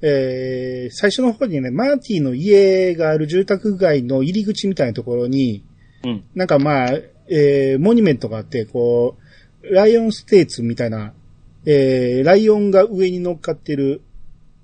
[0.00, 5.64] えー、最初の方にね、マーティの家がある住宅街の入り口みたいなところに、
[6.04, 6.24] うん。
[6.34, 6.90] なんかまあ、
[7.28, 9.16] えー、モニュメントがあって、こ
[9.62, 11.14] う、ライオンステーツみたいな、
[11.64, 14.02] えー、ライオンが上に乗っかってる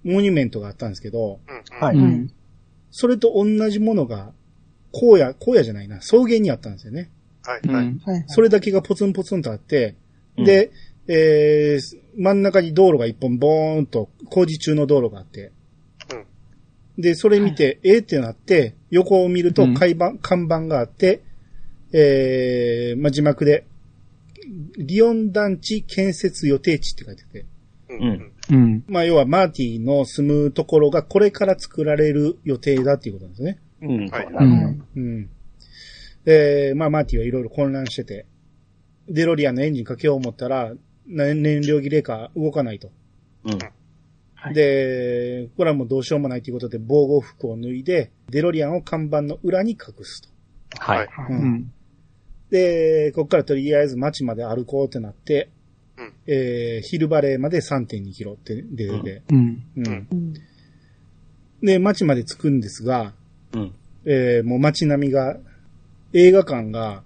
[0.05, 1.79] モニュメントがあったんですけど、うん。
[1.79, 2.33] はいうん。
[2.91, 4.33] それと同じものが、
[4.93, 7.11] 荒野、荒野じゃないな、草原にあったんですよね。
[7.43, 7.69] はい。
[7.69, 8.25] はい。
[8.27, 9.95] それだけがポツンポツンとあって、
[10.37, 10.45] うん。
[10.45, 10.71] で、
[11.07, 15.53] えー、真ん中に道路が一本ボーンと工事中の道路があって、
[16.99, 19.75] で、それ見て、えーってなって、横を見るとうん。
[19.75, 21.23] 看板、看板があって、
[21.93, 23.65] えー、まあ、字幕で、
[24.77, 27.47] リオン団地建設予定地って書いてて、
[27.89, 28.33] うん。
[28.51, 28.57] うん。
[28.57, 28.85] うん。
[28.89, 33.59] まあ、要はマーティの住むところがこれから作られる予定だっていうことなんですね。
[33.83, 34.09] うん。
[34.09, 34.87] はいそうん。
[34.97, 35.31] うん。
[36.25, 38.27] で、まあ、マーティはいろいろ混乱してて、
[39.09, 40.73] デロリアンのエンジンかけよう思ったら、
[41.07, 42.91] な燃料切れか動かないと。
[43.45, 43.59] うん。
[44.35, 50.29] はいで、これはもうどうしようもないということで防護服を脱いで、デロリアンを看板の裏に隠すと。
[50.79, 51.09] はい。
[51.29, 51.73] ううんん。
[52.51, 55.51] で、ここからとりあえず街まで歩こうってなって、
[56.01, 59.63] うんえー、ヒルバレーまで3.2キロって出てて、うん。
[59.77, 60.35] うん
[61.63, 63.13] で、街まで着くんですが、
[63.53, 63.75] うん。
[64.07, 65.37] えー、もう街並みが、
[66.13, 67.03] 映画館が、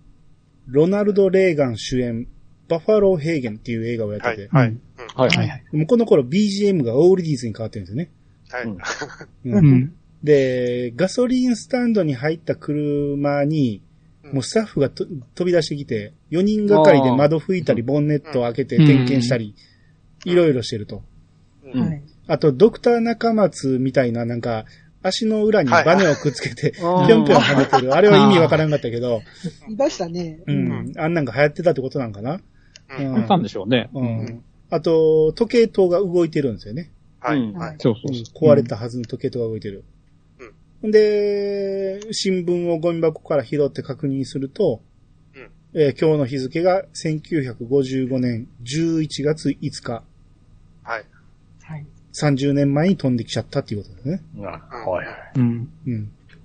[0.68, 2.28] ロナルド・レーガン主演、
[2.68, 4.68] バファロー・ヘーゲンっていう映画をやってて、はい。
[4.68, 4.80] うん
[5.16, 5.28] はい。
[5.28, 5.64] はいはい。
[5.72, 8.10] もうこの頃 BGM がオールディーズに変わってるんですよね。
[8.50, 8.66] はい。
[9.44, 9.94] うん。
[10.22, 13.82] で、ガソリンスタンドに入った車に、
[14.32, 19.54] もうスタッフがと飛び出してきて、4人がかりで窓拭いたり、ボンネットを開けてうん点検したり、
[20.24, 21.02] いろいろしてると。
[22.26, 24.64] あと、ドクター中松みたいな、なんか、
[25.02, 27.94] 足の裏にバネをくっつけて、 ぴはいょんぴょん跳ねてる。
[27.94, 29.20] あれは意味わからんかったけど、
[29.68, 30.40] いましたね。
[30.46, 30.92] うん。
[30.96, 32.40] あんなんが流行ってたってことなんかな？
[32.98, 33.90] うんうんあったんでしょうね。
[33.92, 34.42] うん。
[34.70, 36.90] あと、時計塔が動いてるんですよね。
[37.20, 37.76] はい。
[37.78, 39.84] そうそううん壊れたはずの時計塔が動いてる。
[40.90, 44.82] で、新聞をゴミ箱から拾って確認すると、
[45.34, 50.02] うんえー今日の日付が1955年11月5日、
[50.82, 51.04] はい。
[51.62, 51.86] はい。
[52.12, 54.22] 30年前に飛んできちゃったっていうことですね。
[54.38, 54.42] あ
[54.88, 55.16] はいはい。
[55.36, 55.68] うん。
[55.86, 55.90] う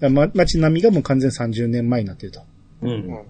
[0.09, 0.13] ん。
[0.13, 2.41] ま、街並みがもう完全30年前になってると。
[2.81, 2.87] う。
[2.87, 3.25] うんん。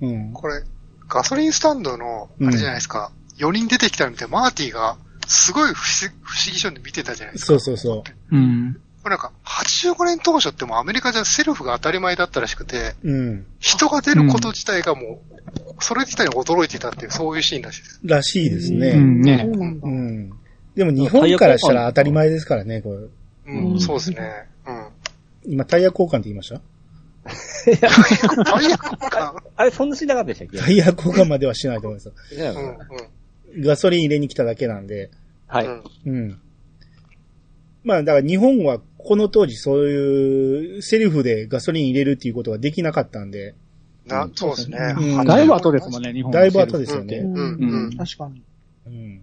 [0.00, 0.32] うん。
[0.32, 0.62] これ、
[1.08, 3.12] ガソリンスタンドの、あれじゃないですか。
[3.38, 4.96] 4人出てきたの見て、マーティが、
[5.26, 7.46] すごい不思不思議そうに見てたじゃないですか。
[7.46, 8.36] そうそうそう。
[8.36, 8.80] うん。
[9.04, 13.46] これなんか、85年当初ってもうアメリカじゃセルフが当たり前だったらしくて、うん。
[13.60, 18.00] 人が出ること自体がもう、それ自体に驚いていたっていう、そういうシーンらしいです。
[18.02, 18.88] らしいですうね。
[18.88, 18.96] う。
[18.96, 19.90] なんだう。
[19.90, 20.30] ん。
[20.74, 22.94] でも日本からしたら当たり前ですからね、こ
[23.46, 23.52] れ。
[23.52, 24.46] うん、うんそうですね。
[24.66, 24.88] うん。
[25.52, 26.62] 今タイヤ交換って言いました？
[27.76, 30.56] タイヤ交換あれ、そんなしなかったでしたっけ？
[30.56, 32.10] タイヤ交換まではしないと思います。
[32.32, 33.62] うん、うん。
[33.62, 35.10] ガソリン入れに来ただけなんで。
[35.46, 35.66] はい。
[35.66, 36.40] うんうん。
[37.84, 43.54] まあ、だから日本はこの当時そういうセルフでガソリン入れるっていうことができなかったんで、
[44.06, 44.78] な、そうですね。
[44.98, 47.18] うんだいぶ後ですもんね、日本のだいぶ後ですよね。
[47.18, 47.96] うんうん。
[47.96, 48.42] 確かに。
[48.86, 49.22] うん。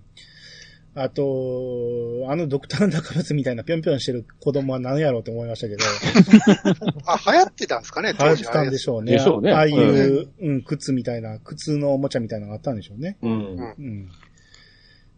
[0.94, 5.84] あと、あのドクター中松みたいなぴょんぴょんしてる子供は何やろうと思いましたけど、
[7.06, 9.14] あ、流行ってたんですかね、 流行って当時たんでしょうね。
[9.14, 13.18] でしょうねああいう、うん、靴みたいな、靴のおもちゃみたいなのがあったんでしょうね。
[13.22, 13.32] うん。
[13.32, 14.10] うん。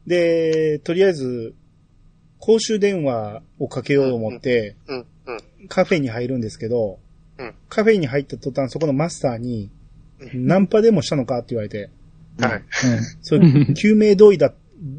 [0.05, 1.55] で、とりあえず、
[2.43, 5.67] 公衆電話をかけようと思って、うん、うん。
[5.69, 6.99] カフェに入るんですけど、
[7.37, 9.71] うんカフェに入った途端、そこのマスターに、
[10.33, 11.89] ナンパでもしたのかって言われて、
[12.37, 12.63] はい。
[13.21, 14.53] それ、救命同意だ、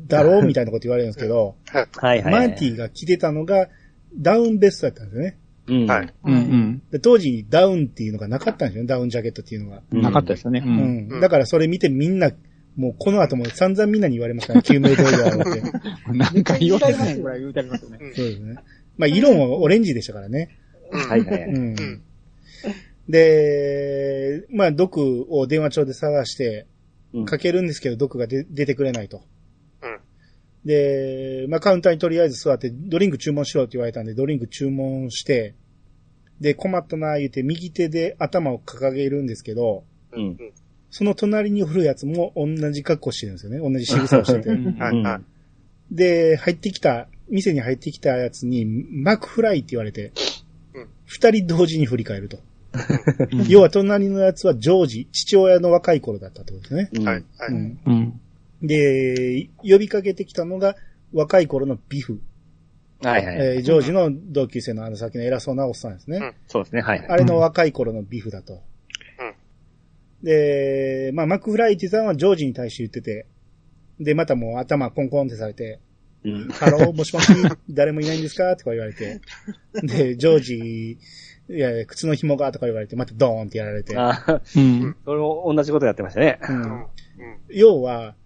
[0.08, 2.32] だろうみたいなこと言われるんですけど、はいはい。
[2.32, 3.68] マーティが着てたのが、
[4.16, 5.38] ダウンベストだったんですよね。
[5.66, 6.14] ィはい。
[6.24, 6.82] うんうん。
[6.90, 9.82] で当時、ダウンっていうのがなかったんですよね、ダウンジャケットっていうのが。
[9.92, 10.62] うんなかったですよね。
[10.64, 10.68] う。
[10.68, 11.12] うんん。
[11.12, 12.32] うんだからそれ見てみんな、
[12.76, 15.62] もうこの後も散々みんなに言われましたね、救命同意だろうって。
[16.12, 17.98] なんか言われないぐらい言うてありますよね。
[18.00, 18.56] うんそうですね。
[18.96, 20.58] まあ、色もオレンジでしたからね。
[20.90, 21.42] はいはい。
[21.44, 22.02] うんうん。
[23.08, 26.66] で、まあ、毒を電話帳で探して、
[27.12, 29.22] うんかけるんですけど、毒がで出てくれないと。
[29.82, 30.00] うん。
[30.64, 35.54] で、まあ、カウンターにとりあえず座って、ドリンク注文しろって言われたんで、ドリンク注文して、
[36.40, 40.36] で、困ったな、言うて、右手で頭を掲げるんですけど、うん。
[40.94, 43.58] その隣におるやつも同じ格好してるんですよね。
[43.58, 44.50] 同じ仕草をしてて。
[44.50, 45.22] うんはい、はい。
[45.90, 50.12] で、入ってきた、店に入ってきたやつに、マクフライって言われて
[50.72, 52.38] うん、二人同時に振り返ると。
[53.48, 56.90] 要は隣のやつはジョージ、父親の若い頃だったってことですね。
[56.92, 57.24] うんはい。
[57.38, 57.48] はい。
[57.48, 57.78] うん。
[57.86, 58.20] うん。
[58.62, 60.76] で、呼びかけてきたのが、
[61.12, 62.20] 若い頃のビフ。
[63.02, 63.36] はいはい。
[63.36, 66.18] えージョージの同級生のあの先の偉そうなおっさんですね。
[66.18, 67.08] うんそうですね、はいはい。
[67.08, 68.62] あれの若い頃のビフだと。
[70.24, 73.26] で、まあ、マクフライティさんはジョージに対して言ってて、
[74.00, 75.80] で、またもう頭コンコンってされて、
[76.24, 77.30] うんハロー、もしもし、
[77.68, 78.56] 誰もいないんですか？
[78.56, 79.20] とか言われて。
[79.82, 80.98] で、ジョージ、
[81.50, 83.94] いや、靴の紐がとか言われて、またドーンってやられて。
[83.98, 84.96] ああ、うん。
[85.04, 86.38] それも同じことやってましたね。
[86.48, 86.64] ううんん。
[86.64, 86.86] ん、
[87.50, 88.16] 要は、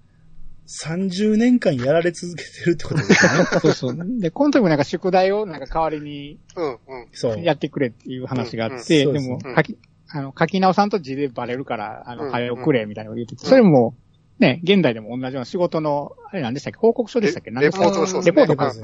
[0.85, 3.45] 30年間やられ続けてるってことですよね。
[3.61, 4.21] そうそう。
[4.21, 6.71] で、この時もなんか宿題をなんか代わりにうん。
[6.71, 6.79] うん。
[7.13, 7.43] そう。
[7.43, 9.77] やってくれっていう話があって、うんうんでもうん、書き、
[10.11, 13.95] あの、書き直さんと字でバレるから、あうんの、早くれ、みたいなのを言ってて、それも、
[14.39, 16.79] ね、現代でも同じような仕事の、あれ何でしたっけ？
[16.79, 17.51] 報告書でしたっけ？
[17.51, 18.43] 何でしたっレポート、そうですね。
[18.43, 18.81] レポートかです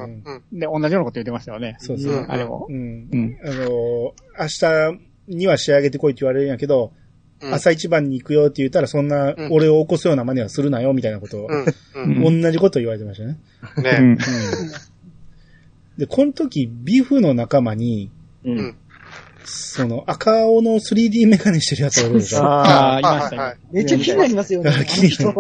[0.53, 1.77] で、同じようなこと言ってましたよね。
[1.79, 2.13] そうそう。
[2.13, 2.67] うんあれも。
[2.69, 3.09] うん。
[3.13, 3.39] うん。
[3.45, 4.15] あの、明
[5.29, 6.93] 日には仕上げてこいって言われるんやけど、
[7.41, 7.55] うん。
[7.55, 11.49] 朝一番に行くよって言ったら、そんなうん俺を起こすような真似はするなよ、みたいなことを、
[11.95, 13.39] 同じこと言われてましたね。
[13.77, 14.19] うねん。
[15.99, 18.11] で、この時、ビフの仲間に、
[18.45, 18.77] ううんん。
[19.45, 22.43] その赤青の 3D メガネしてるやつがおるでしょ。
[22.43, 23.61] ああ、いましたはいはいね。
[23.73, 24.71] めっちゃ気になりますよね。
[24.89, 25.39] 気になる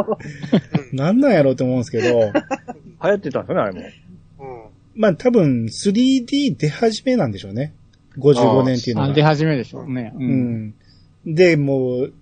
[0.92, 3.80] なんなんやろうと思うんですけど、流行ってたんですよね、あれも。
[4.40, 5.00] うん。
[5.00, 7.72] まあ多分 3D 出始めなんでしょうね。
[8.18, 9.14] 55年っていうのあ、が。
[9.14, 10.12] 出始めでしょうね。
[10.16, 10.18] う。
[10.18, 10.74] うんん。
[11.26, 12.12] で、もう、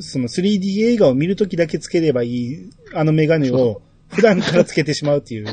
[0.00, 3.80] その 3D 映画を見るときだけつければいい、あのメガネを
[4.14, 5.52] 普段からつけてしまうっていうや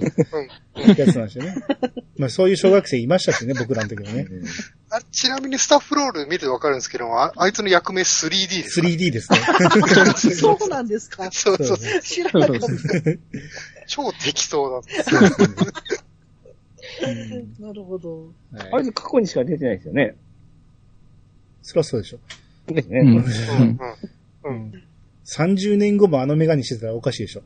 [1.12, 1.56] つなんですよね。
[2.18, 4.28] まあそういう小学生いましたしね、僕らの時はね。
[4.90, 9.38] あちなみにスタッフロール見るとわかるんですけどあ、あいつの役名 3D ですか？3D ですね。
[10.36, 11.30] そうなんですか？
[11.32, 11.78] そうそう。
[12.04, 12.68] 知らなかった。
[13.88, 15.04] 超適当だ。
[17.60, 18.32] なるほど。
[18.72, 20.16] あれ過去にしか出てないですよね。
[21.64, 22.20] そりゃそうでしょ。
[22.68, 23.00] ですね。
[23.00, 23.80] うん
[24.44, 24.84] うん。
[25.40, 25.46] うん。
[25.46, 25.54] うん。
[25.56, 27.44] 30年後もあのメガネしてたらおかしいでしょ。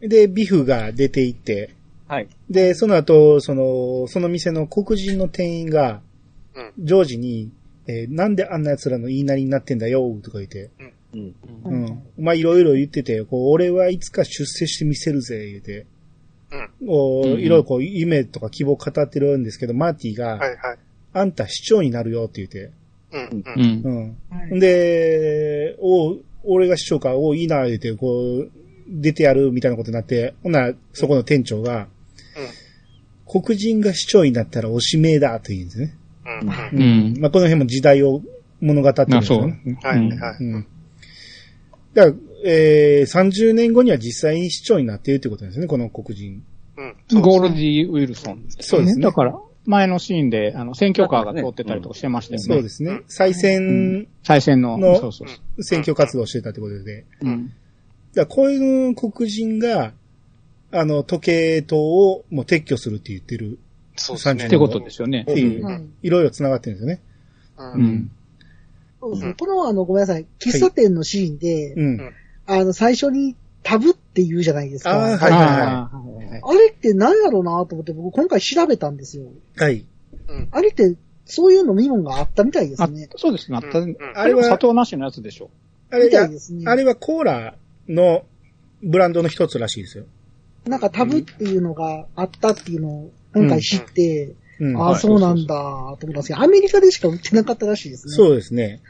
[0.00, 1.70] で、ビフが出ていって、
[2.08, 2.28] はい。
[2.48, 6.00] で、その後、その、その店の黒人の店員が、
[6.54, 7.50] うんジョージに、
[7.86, 10.70] えーなんであんな奴らの言いなりになってんだよ、とか言って、
[11.12, 11.34] うん。
[11.64, 12.02] うん。
[12.18, 15.86] お前いろいろ言ってて、こう、俺はいつか出世してみせるぜ、言うて、
[16.86, 20.78] こううんいろいろこう、夢とか希望を語ってるんですけど、マーティが、はいはい。
[21.12, 22.72] あんた市長になるよって言って、
[23.16, 23.38] うん。
[23.38, 23.62] ううん。
[23.62, 24.16] ん。
[24.52, 24.60] うん。
[24.60, 28.50] de、おう俺が市長か、おういいな、言って、こう、
[28.88, 31.88] 出てやるみたいなことになって、ほんなら、そこの店長が、
[33.28, 35.96] 黒人が市長になったらおしめだと言うんですね。
[36.72, 36.80] うん。
[36.80, 36.84] う
[37.16, 37.20] ん。
[37.20, 38.22] まあ、この辺も時代を
[38.60, 39.78] 物語ってるんあ、そうですよね。。
[39.82, 40.36] はいはい。
[40.40, 40.66] うん。
[41.94, 46.42] だから、えー、30年後には実際に市長になっているということなんですね、この黒人。
[47.10, 47.20] うん。
[47.20, 49.34] ゴールディ・ウィルソン、そうですねだから、
[49.66, 52.44] 前のシーンで、あの、選挙カーが通ってたりとかしてましたよね。
[52.44, 53.02] そうですね。
[53.08, 57.04] 再選再選の、のそうそうそ選挙活動をしてたってことで。
[57.22, 57.28] う。
[57.28, 57.46] うん。
[57.46, 57.56] だか
[58.14, 59.92] らこういう黒人が、
[60.72, 63.58] あの、時計塔をもう撤去するって言ってる
[63.96, 64.46] そうですね。
[64.46, 65.24] ってことですよねっ。
[65.24, 67.02] ていう、はいいろいろ繋がってるんですよね。
[67.58, 67.78] う。
[67.78, 68.10] うんん。
[69.00, 69.34] そうですね。
[69.38, 70.26] この、あの、ごめんなさい。
[70.38, 72.12] 喫茶店のシーンで、うん。
[72.46, 73.36] あの、最初に
[73.66, 74.92] タブって言うじゃないですか。
[74.92, 79.24] あーはいはいはいはいあれって何やろうなと思って僕今回調べたんですよ。
[79.24, 79.60] い。
[79.60, 79.84] はい。
[80.28, 80.48] うん。
[80.52, 83.08] あれって、そういう飲み物があったみたいですあね。
[83.16, 83.56] そうですね。
[83.56, 83.80] あった。
[83.80, 85.50] うんあれは砂糖なしのやつでしょ。
[85.90, 86.62] あれみたいが、ですね。
[86.66, 87.56] あれはコーラ
[87.88, 88.24] の
[88.82, 90.04] ブランドの一つらしいですよ。
[90.66, 94.76] なんかタブっていうのがあったっていうのを今回知って、うん。
[94.76, 98.14] ああ、はいそうなんだ、と思ったんですけど、アメリカでしか売ってなかったらしいですね。
[98.14, 98.80] そうですね。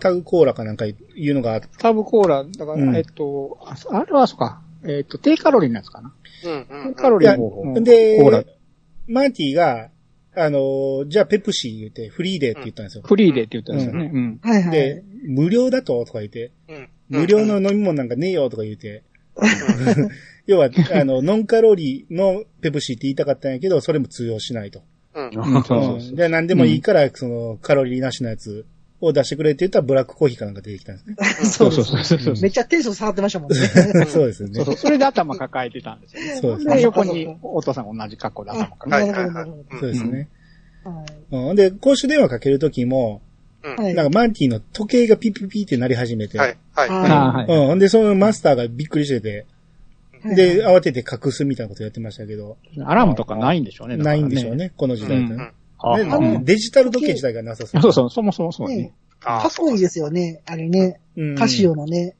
[0.00, 4.60] タグコーラかなんかいうのがあって、タブコーラ、だから、うんえっと、ああれはそうか。
[4.84, 6.12] えっと、低カロリーのやつかな。
[6.44, 6.52] うん。
[6.52, 6.94] うん。
[6.94, 8.44] 低カロリーいやのうんでコーラ。
[9.06, 9.90] マーティが、
[10.36, 13.02] あのーじゃあペプシー言って、フリーデーって言ったんですよ。
[13.04, 14.10] フリーでって言ったんですよね。
[14.12, 14.40] うん。
[14.42, 14.70] はいはい。
[14.70, 16.88] で、無料だととか言って、うん。
[17.08, 19.02] 無料の飲み物なんかねえよとか言って、
[20.46, 24.82] 要は、あの、ノンカロリーのペプシーって言いたかったんやけど、それも通用しないと。
[25.14, 25.24] うん。
[25.26, 28.64] うんそうそううんで、何でもいいから、その、カロリーなしのやつ
[29.00, 31.16] を出してくれって言ったら、ブラックコーヒーかなんか出てきたんですね。
[31.44, 32.34] そうそうそうそう。
[32.40, 33.56] めっちゃテンション下がってましたもんね。
[34.08, 34.64] そうですよねそう。
[34.64, 34.76] そう。
[34.76, 36.40] それで頭抱えてたんですよね。
[36.40, 36.80] そうですで、ね。
[36.82, 39.12] 横にお父さんが同じ格好で頭あ抱えて。
[39.12, 39.78] なるほど、なるほど。
[39.78, 40.28] そうですね。
[41.54, 43.22] で、公衆電話かけるときも、
[43.62, 43.94] はい。
[43.94, 46.56] なんかマーティの時計がピッピッピって鳴り始めて、はい。
[46.72, 47.52] はい。
[47.72, 47.78] うん。
[47.78, 49.46] で、そのマスターがびっくりしてて、
[50.24, 53.96] で、慌てて隠すみたいなことやってましたけど、アラームとかないんでしょうね。
[53.96, 54.56] ないんでしょう。
[54.56, 55.52] ね、この時代ってね。
[55.78, 57.82] はねあねデジタル時計自体がなさそう。
[57.82, 58.92] そうそう、そもそもそうねね。
[59.24, 61.00] あかっこいいですよね、あれね。
[61.16, 62.16] うんカシオのね。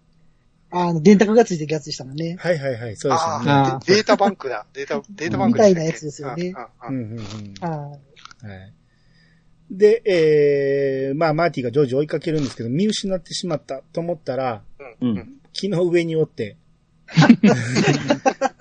[0.70, 2.36] あの、電卓がついてるやつでしたもんね。
[2.38, 3.50] はいはいはい、そうですよあね。
[3.50, 4.66] ああ、デデータバンクだ。
[4.74, 6.52] データ、データバンクみたいなやつですよね
[6.88, 7.70] うんうんうんうんうんうん。
[7.70, 7.98] ははい。
[9.70, 14.62] で、えー、まあ、マーティがジョージを追いかけるんですけど、見失ってしまったと思ったら、
[15.00, 15.34] うんうん。
[15.52, 16.56] 木の上におって、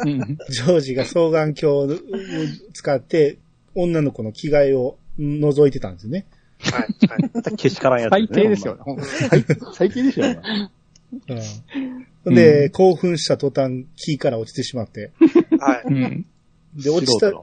[0.06, 0.38] うん。
[0.50, 2.00] ジョージが双眼鏡を
[2.74, 3.38] 使って、
[3.78, 6.26] 女の子の着替えを覗いてたんですよね。
[6.60, 7.56] はい、はい。
[7.56, 9.04] けしからんやつ、最低ですよね。。
[9.04, 10.42] 最最低ですよね。
[12.26, 15.12] うん、で、興奮した途端、木から落ちてしまって。
[15.60, 15.84] はい。
[15.86, 16.26] うん。
[16.76, 17.32] で、落ちた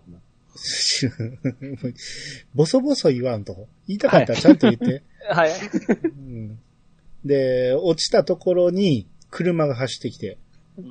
[2.55, 3.67] ボソボソ言わんと。
[3.89, 5.03] 言いたかったらちゃんと言って。
[5.29, 5.51] はい。
[6.05, 6.59] うん
[7.25, 10.37] で、落ちたところに車が走ってきて、
[10.79, 10.83] う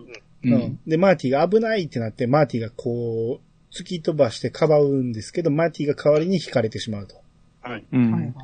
[0.46, 0.80] うんん。
[0.88, 3.41] で、マーティが危ないってなって、マーティがこう、
[3.74, 7.16] 突き飛ばしてかばうんですけど、マーティが代わりに引かれてしまうと。
[7.62, 7.86] はい。
[7.92, 8.36] うん。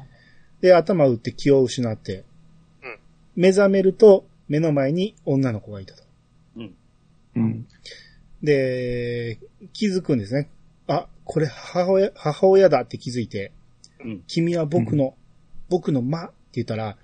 [0.62, 3.00] で、頭を打って気を失って、うん
[3.36, 6.04] 目覚めると、目の前に女の子がいたと。
[7.36, 7.68] うん。
[8.42, 9.40] で、
[9.74, 10.50] 気づくんですね。
[10.88, 13.52] あ、これ母親、母親だって気づいて、
[14.04, 15.16] うん君は僕の、
[15.70, 16.98] 僕の間って言ったら、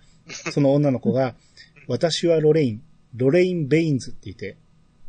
[0.51, 1.35] その女の子が、
[1.87, 2.81] 私はロレイン、
[3.15, 4.57] ロレイン・ベインズって言って、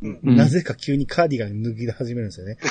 [0.01, 2.57] うんなぜか急にカーディガン脱ぎ始めるんですよね。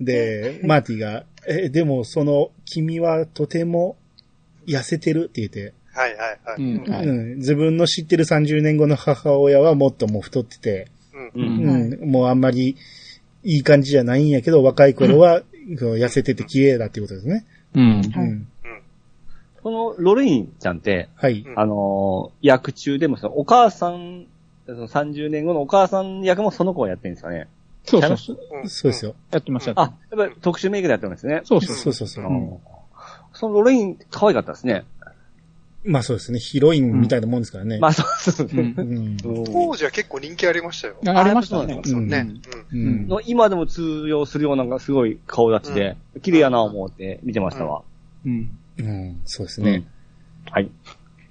[0.00, 3.96] で、マーティが、え、でもその、君はとても
[4.66, 6.62] 痩せてるって言って、はい、はい、はい。
[6.62, 6.90] うん。
[6.90, 10.88] はいうん、自分の知ってる30年後の母親はもっともう太ってて、
[11.34, 11.40] う。
[11.40, 11.94] うんん。
[11.94, 12.76] うん、もうあんまり
[13.44, 17.44] いい感じじゃないんやけど、若い頃は、痩せてて綺麗だっていうことですね。
[17.74, 18.48] うん。
[19.62, 21.40] このロレインちゃんって、はい。
[21.46, 24.26] うんあのー役中でもそのお母さん、
[24.66, 27.48] その30年後のお母さん役もその子がやってるんですかね。
[27.84, 28.38] そうそうそう。
[28.62, 29.14] うんそうですよ。
[29.30, 29.72] やってました。
[29.80, 31.42] あ、やっぱり特殊メイクでやってるんですね。
[31.44, 32.24] そうそうそうそうそう。
[32.24, 32.58] うん
[33.34, 34.84] そのロレイン可愛かったですね。
[35.84, 36.38] まあそうですね。
[36.38, 37.78] ヒロインみたいなもんですからね。
[37.78, 38.86] まあそうそううんうん。
[39.24, 40.96] うん当時は結構人気ありましたよ。
[41.06, 41.80] あありましたね。
[41.84, 42.26] うんね。
[42.72, 42.80] うん。
[42.80, 43.08] うん。
[43.08, 47.82] の今でも通用するようなすごい顔立ちで、綺麗やな思って見てましたわ。
[48.24, 48.50] うん。
[48.86, 49.20] うん。
[49.24, 49.84] そうですね。
[50.50, 50.70] はい。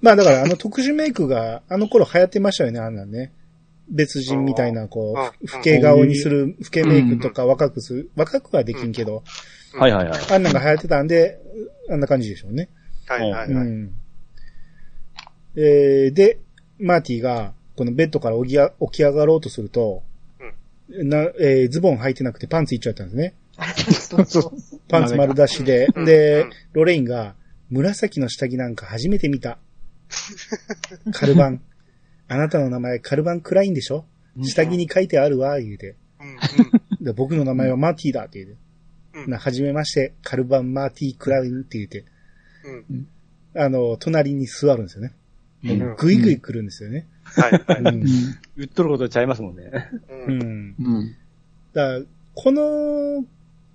[0.02, 3.32] まあだからあの特殊メイクがあの頃流行ってましたよね、あんなんね。
[3.90, 9.24] 別人みたいな、こうんう、老け顔にする、老けメイクとか若くする、若くはできんけど、
[9.74, 10.20] はいはいはい。
[10.32, 11.40] あんなんが流行ってたんで、
[11.90, 12.70] あんな感じでしょうね。
[13.06, 13.48] はい、はい、はい。
[13.50, 13.92] うん。
[15.58, 16.40] えーで、
[16.80, 20.04] マーティが、このベッドから起きあ起き上がろうとすると、
[20.90, 23.34] な、えーズボン履いてなくてパンツいっちゃったんですね。
[23.92, 24.80] そうそう。
[24.88, 25.88] パンツ丸出しで。
[25.96, 27.36] うんでうん、ロレインが、
[27.72, 29.58] 紫の下着なんか初めて見た。
[31.14, 31.62] カルバン。
[32.28, 34.06] あなたの名前カルバンクラインでしょ？
[34.44, 35.96] 下着に書いてあるわ、言うて。
[37.00, 37.06] うん。
[37.06, 38.62] で僕の名前はマーティーだって言うて。
[39.26, 39.32] うん。
[39.32, 42.06] な、はじめまして、カルバン・マーティー・クラインって言って、
[42.64, 43.08] うん。
[43.56, 45.14] あの、隣に座るんですよね。
[45.64, 45.96] うん。
[45.96, 47.08] ぐいぐい来るんですよね。
[47.24, 47.52] はい、
[48.58, 49.56] 言っとることちゃいますもん。
[49.56, 49.72] ね。
[50.10, 50.32] うん。
[50.32, 50.76] うん。
[50.80, 51.16] うん。
[51.74, 52.02] だから
[52.34, 53.26] この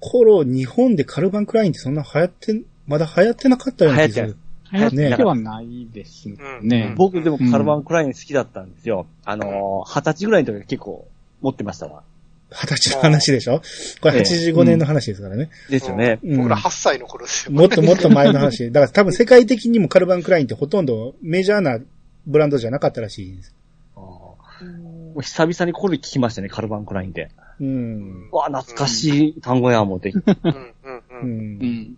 [0.01, 1.95] 頃、日本でカルバン・クラインってそん。
[1.95, 4.37] な流行って、まだ流行ってなかったような気がする。
[4.73, 6.29] 流行ってはないです
[6.63, 6.95] ね。
[6.97, 9.07] 僕でもカルバン・クライン好きだったんですよ。
[9.25, 11.07] あのー、二十歳ぐらいの時結構
[11.41, 12.03] 持ってましたわ。
[12.51, 13.61] 二十歳の話でしょ？
[14.01, 15.51] これええ85年の話ですからね。
[15.71, 16.19] ですよね。
[16.25, 17.53] うん僕ら8歳の頃ですよ。
[17.53, 18.71] もっともっと前の話。
[18.73, 21.79] だから多分世界的にもカルバン・クラインってほとんどメジャーな
[22.27, 23.55] ブランドじゃなかったらしいです。
[23.97, 27.31] あーもう久々にこれ聞きましたね、カルバン・クラインって。
[27.61, 28.29] うん。
[28.33, 30.11] うわ、懐かしい単語や、思って。
[30.11, 31.59] うん、うん、ううん。
[31.59, 31.63] ん。
[31.63, 31.97] うん。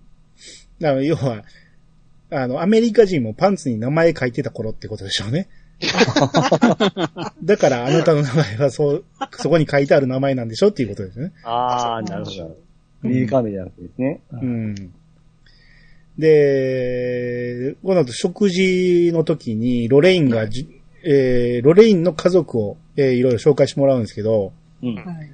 [0.80, 1.44] だから要は、
[2.30, 5.48] あの、アメリカ人もパンツに名前書いてた頃ってことでしょうね。
[7.44, 9.04] だからあなたの名前はそう、
[9.36, 11.32] そこに書いてある名前なんでしょっていうことですね。
[11.44, 12.56] あー、なるほど。
[13.04, 14.20] アメリカ名じゃなくてですね。
[14.32, 14.74] うん。
[16.18, 20.68] で、この後食事の時にロレインがじ、
[21.04, 24.52] えー、ロレインの家族を、えー、いろいろ紹介してもらうんですけど、
[24.82, 24.94] うん。
[24.96, 25.30] はい。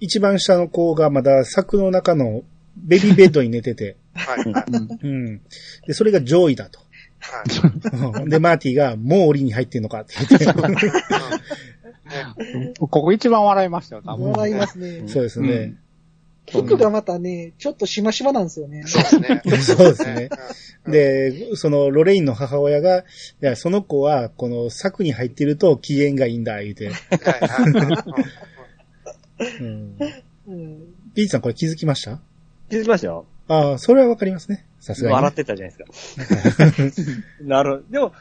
[0.00, 2.42] 一番下の子がまだ柵の中の
[2.76, 4.64] ベビーベッドに寝てて、はい、はい。
[5.02, 5.40] うん。
[5.86, 6.80] で、それが上位だと。
[7.20, 8.20] はい。
[8.22, 10.46] うんで、マーティが、もう檻に入ってんのかって言って。
[12.78, 14.32] ここ一番笑いましたよ、多分。
[14.32, 15.08] 笑いますね。
[15.08, 15.74] そうですね。
[16.48, 18.84] 服がまたね、ちょっとしましまなんですよね。
[18.86, 19.42] そうですね。
[19.64, 20.28] そうですね。
[20.86, 23.04] で、そのロレインの母親が、い
[23.40, 26.88] や、その子は、この柵に入ってると機嫌がいいんだ、言うて。
[26.88, 28.14] はい、は
[29.40, 29.54] い。
[29.60, 29.98] うん。
[30.46, 30.78] うん。
[31.16, 32.20] ピーチさんこれ気づきました？
[32.70, 33.26] 気づきましたよ。
[33.48, 34.66] ああ、それはわかりますね。
[34.80, 37.22] さすがにね、笑ってたじゃないですか。
[37.42, 37.82] なるほど。
[37.90, 38.12] でも、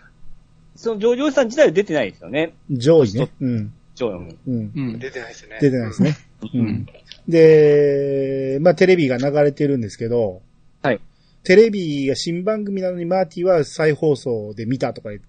[0.75, 2.53] そのジョージおじさん自体は出てないですよね。
[2.69, 3.31] 上位ね。
[3.39, 3.73] うん。
[3.95, 4.71] ジョーうんうん。
[4.75, 4.99] うん。
[4.99, 5.57] 出てないですね。
[5.61, 6.17] 出てないですね。
[6.41, 6.85] ううんん。
[7.27, 10.41] で、まあ、テレビが流れてるんですけど、
[10.81, 10.99] はい。
[11.43, 15.21] テレビが新番組なのにマーティは再放送で見たとか言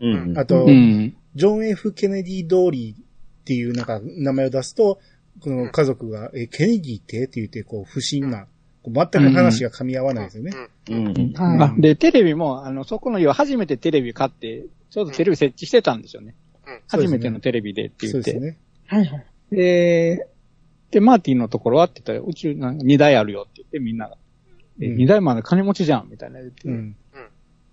[0.00, 0.38] うんうん。
[0.38, 1.16] あと、うん。
[1.34, 5.00] ジョン・ F・ ケネディ通りっていうなんか名前を出すと、
[5.40, 7.24] この家族が、え、ケネディって？
[7.24, 8.46] って言って、こう、不審な、
[8.90, 10.52] 全く話が噛み合わないですよね。
[10.90, 11.32] うんうん。
[11.32, 16.34] はいあで、テレビも、あの、そこの家は初めてテレビ買って、ちょうどテレビ設置してたんですよね。
[16.64, 18.30] そうですね初めてのテレビでって言って。
[18.32, 18.58] そうですね。
[18.86, 19.26] はいはい。
[19.50, 20.28] で、
[20.90, 24.16] で、マーティンのところはって言ったら、うちなんか2台あるよって言ってみんなが。
[24.80, 26.68] え、うん2台もある金持ちじゃんみたいな言って。
[26.68, 26.96] うん。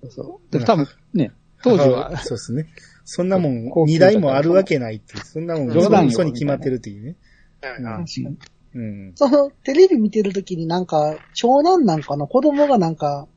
[0.10, 0.58] そう。
[0.58, 2.68] で、多分ね、当時は、 そうですね。
[3.06, 7.16] そんなもん高、級二台もあるわけないっていう、そんなもん、冗談に決まってるっていうね。
[7.62, 8.38] はいはい確かに。
[8.76, 9.12] うん。
[9.16, 13.28] その、テレビ見てるときになんか、長男なんかの子供がなんか、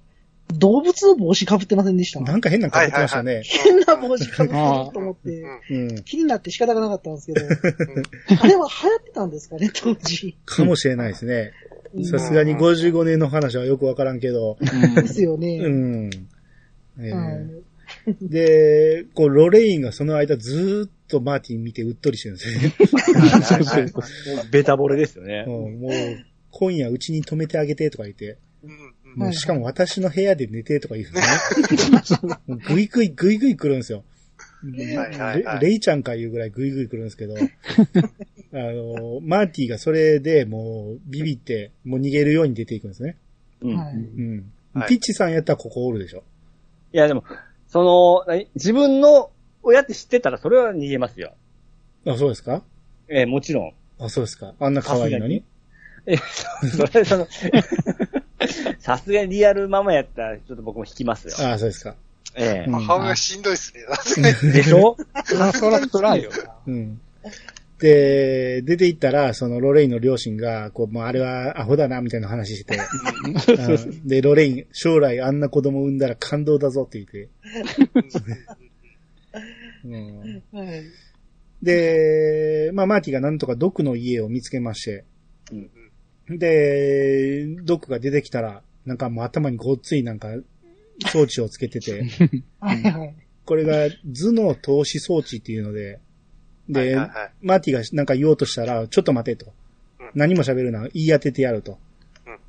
[0.55, 2.21] 動物の帽子かぶってませんでした？
[2.21, 3.43] なんか変なの被ってましたね。
[3.45, 6.05] 変な帽子かぶってると思って、うん。
[6.05, 7.47] 気になって仕方がなかったんですけど、
[8.43, 10.37] あれは流行ってたんですかね、当時。
[10.45, 11.53] かもしれないですね。
[11.95, 14.59] うんさすがに55年の話はよくわからんけど。
[14.61, 15.59] ですよね。
[15.59, 16.11] うん。
[17.01, 17.66] ええはい
[18.23, 23.93] で、こう、ロレインがその間ずーっとマーティン見てうっとりしてるんですよね。
[24.51, 25.45] ベタボレですよね。
[25.47, 25.93] うんもう、
[26.51, 28.39] 今夜うちに泊めてあげてとか言って、
[29.17, 31.21] もうしかも私の部屋で寝てとか言うんで
[32.05, 32.39] すね。
[32.47, 34.05] もうぐいぐいぐいぐい来るんですよ。
[34.65, 34.97] レ
[35.61, 37.39] レイちゃんかいうぐらいぐいぐい来るんですけど、 あ
[38.53, 43.17] の、マーティがそれでもうビビって、もう逃げるように出ていくんですね。
[43.61, 43.77] うん。
[43.77, 44.53] はいうん。
[44.73, 46.23] はいピッチさんやったらここおるでしょ。
[46.93, 47.25] いや、でも、
[47.77, 48.49] その、何？
[48.55, 49.31] 自分の
[49.63, 51.35] 親って知ってたらそれは逃げますよ。
[52.07, 52.63] あ、そうですか？
[53.09, 53.73] ええもちろん。
[53.99, 54.55] あ、そうですか。
[54.59, 55.45] あんな可愛いのに？
[56.07, 57.29] え、そそれ、その、
[58.79, 61.35] さすがにリアルママやったら、ちょっと僕も引きますよ。
[61.39, 61.95] あ、そうですか。
[62.35, 64.33] ええうん母親しんどいっすね。
[64.53, 64.97] でしょ？
[65.27, 66.31] そら、そら、そらよ。
[66.67, 66.99] うん。
[67.79, 72.81] で、出て行ったら、そのロレインの両親が、こう、もうあれはアホだな、みたいな話してて。
[73.53, 77.29] うんで、ロレイン、将来あんな子供産んだら感動だぞって言って。
[79.85, 80.85] うん、はい。
[81.63, 85.05] で、まあ、マーティがなんとかドクの家を見つけまして。
[86.29, 90.29] で、ドクが出てきたら、なんかもう頭にごっついなんか
[91.09, 92.05] 装置をつけてて、
[92.61, 93.15] はいはい。
[93.45, 96.01] これが頭脳投資装置っていうので、
[96.69, 99.47] で、はいはいはいマーティがなんか言おうとしたら、ちょっと待てと。
[99.47, 99.53] うん
[100.15, 101.79] 何も喋るな、言い当ててやると。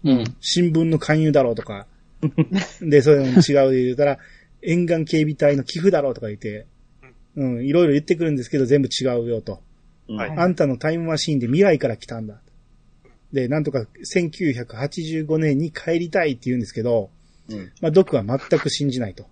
[0.04, 0.24] うん。
[0.40, 1.88] 新聞の勧誘だろうとか。
[2.82, 4.20] で、そういうの違うで言ったら、
[4.62, 6.66] 沿岸警備隊の寄付だろうとか言って、
[7.36, 9.62] うん、いろいろ言ってくるんですけど全部違うよと。
[10.10, 12.40] はいあんたのタイムマシーンで未来から来たんだ。
[13.34, 17.10] で、なんとか1985年に帰りたいって言うんですけど、
[17.50, 17.72] うん。
[17.82, 19.26] まあ、ドクは全く信じないと。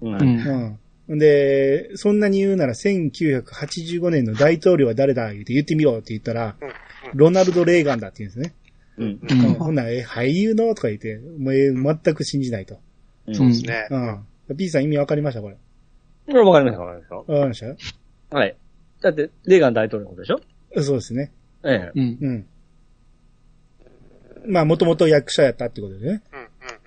[0.00, 0.14] うん。
[0.14, 0.18] う。
[0.18, 0.78] うんん。
[1.08, 6.70] で、そんなに言うなら1985年の大統領は誰だ言って言ってみろって言ったら、うん
[7.14, 8.54] ロナルド・レーガンだって言うんですね。
[8.98, 9.20] うん。
[9.22, 12.80] うんうんほんなら、え、俳優のとか言って、もうえ全く信じないと。
[13.32, 13.62] そうです。
[13.62, 13.86] ね。
[14.48, 14.56] うん。
[14.56, 15.56] P さん意味わかりましたこれ。
[16.26, 17.60] これわかりました、わかりましわかりまし
[18.30, 18.36] た？
[18.36, 18.56] はい。
[19.00, 20.40] だって、レーガン大統領のことでしょ？
[20.82, 21.30] そうですね。
[21.64, 21.92] ええ。
[21.94, 22.18] うん。
[22.20, 22.30] う
[24.48, 24.52] ん。
[24.52, 26.22] まあ、もともと役者やったってことでね。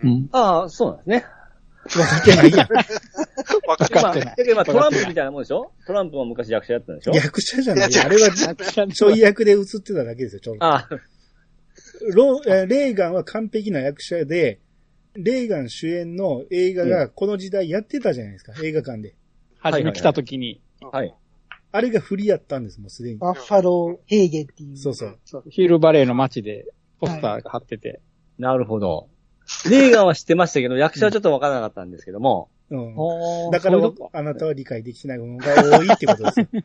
[0.04, 0.18] うんうんうん。
[0.18, 0.30] うん。
[0.34, 1.26] ああ、そうなんですね。
[1.90, 2.68] 分かってないやん。
[3.68, 5.72] わかってないまあトランプみたいなもんでしょ？
[5.88, 7.14] トランプも昔役者やったんでしょ？
[7.14, 8.30] 役者じゃないあれは
[8.94, 10.58] ちょい役で映ってただけですよ、ちょい。
[10.60, 10.90] ああ、
[12.14, 14.60] ロえーレーガンは完璧な役者で、
[15.14, 19.16] レーガン主演の映画がこの時代やってたじゃないですか、映画館で。
[19.60, 21.14] 初め来た時に、はい。
[21.72, 23.18] あれが振りやったんです、もうすでに。
[23.18, 24.78] バッファロー・ヘーゲっていう。
[24.78, 25.20] そうそう。
[25.50, 26.66] ヒールバレーの街で
[27.00, 28.02] ポスターが貼ってて、
[28.38, 29.10] なるほど。
[29.70, 32.50] レーガンは知ってましたけど、役者はちょっとわからなかったんですけども。
[32.70, 33.52] うん。
[33.52, 33.80] だから
[34.14, 36.48] あなたは理解できてないものが多いってことですよ。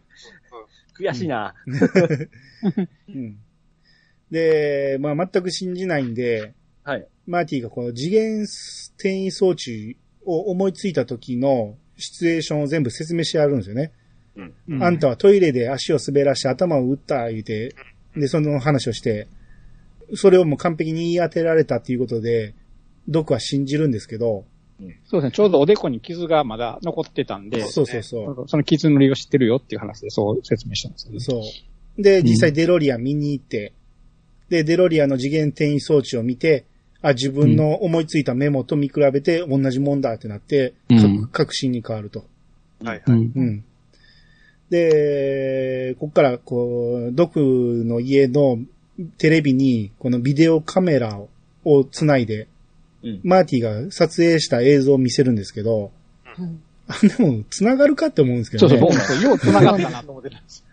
[0.99, 1.55] 悔しいな。
[3.09, 3.39] うん。
[4.31, 6.55] で、まあ全く信じないんで、
[6.85, 7.07] はい。
[7.27, 8.43] マーティがこの次元
[8.97, 13.93] 転移装置を思いついた時のシチュエーションを全部説明してあるんですよね。
[14.81, 17.75] あんたはトイレで足を滑らして頭を打った言うて、
[18.17, 19.29] で、その話をして、
[20.15, 22.55] それをもう完璧に言い当てられたっていうことで、
[23.09, 24.45] ドクは信じるんですけど、
[25.07, 28.49] そうですね、ちょうどおでこに傷がまだ残ってたんで、そうそうそう。
[28.49, 31.21] その傷のりを知ってるよっていう話でそう説明したんですよね。
[31.21, 31.41] そ
[31.99, 32.03] う。
[32.03, 33.73] で、実際デロリアン見に行って、
[34.49, 36.65] で、デロリアンの次元転移装置を見て、
[37.03, 42.25] あ、自分の思いついたメモと見比べて同じもんだってなって、うんか確信に変わると。
[42.83, 43.03] はいはい。
[43.07, 43.33] うん。
[43.35, 43.65] うん。
[44.71, 47.41] で、こっから、こう、ドク
[47.85, 48.59] の家の
[49.19, 51.29] テレビに、このビデオカメラを
[51.65, 52.47] をつないで、
[53.05, 53.21] うん。
[53.23, 55.93] マーティが撮影した映像を見せるんですけど、
[56.39, 58.97] うんあでも、繋がるかって思うんですけそうそう、どね。
[58.99, 60.65] 僕もよう繋がったなと思ってた んです。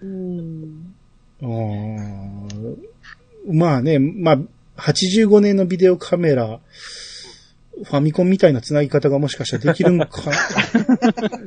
[3.48, 4.40] まあね、まあ、
[4.78, 6.60] 85年のビデオカメラ、
[7.84, 10.08] ファミコンみたいな繋ぎ方がもしかしたらできるんか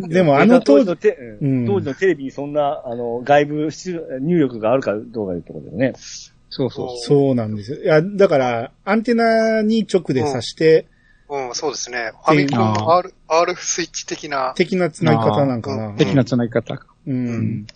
[0.00, 0.08] な。
[0.08, 5.92] でもあの当時当時の、テ、ううんん当時のテレビにそんな、あの、外部出入力があるかどうかいうところだよね。
[6.56, 6.88] そうそう。
[6.98, 7.82] そうなんですよ。
[7.82, 10.86] いや、だから、アンテナに直で挿して、
[11.28, 12.12] うん、そうですね。
[12.24, 14.54] ファミコンの R、RF スイッチ的な。
[14.54, 15.88] 的な繋ぎ方なんかな。
[15.88, 16.78] うん的な繋ぎ方。
[17.08, 17.66] うん。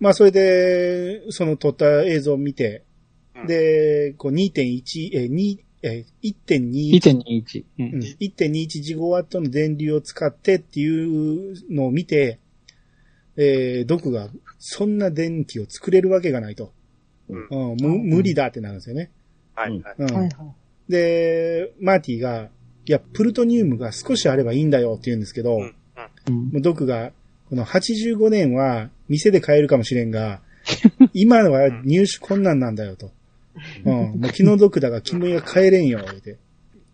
[0.00, 2.82] まあ、それで、その撮った映像を見て、
[3.36, 7.60] うんで、こう2.1、え、2、え、1.2、2.21。
[7.62, 12.40] ううんん、1.21ジゴワットの電流を使ってっていうのを見て、
[13.36, 16.72] えー、ドクがそんな電気を作れるわけがないと。
[17.28, 19.10] うん無理だってなるんですよね。
[19.54, 19.94] はい、うんはい。
[19.98, 20.06] うん。
[20.06, 20.32] はいはい。
[20.88, 22.48] で、マーティが、
[22.86, 25.74] いや、プルトニウムが少しあればいいんだよって言うんですけど、うん
[26.28, 27.12] うんもうドクが、
[27.48, 30.40] この85年は店で買えるかもしれんが、
[31.14, 33.10] 今のは入手困難なんだよと。
[33.84, 33.92] うん。
[34.20, 36.36] もう気の毒だが君が買えれんよ、言うて。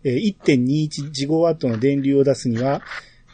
[0.03, 2.81] えー1.21ジゴワットの電流を出すには、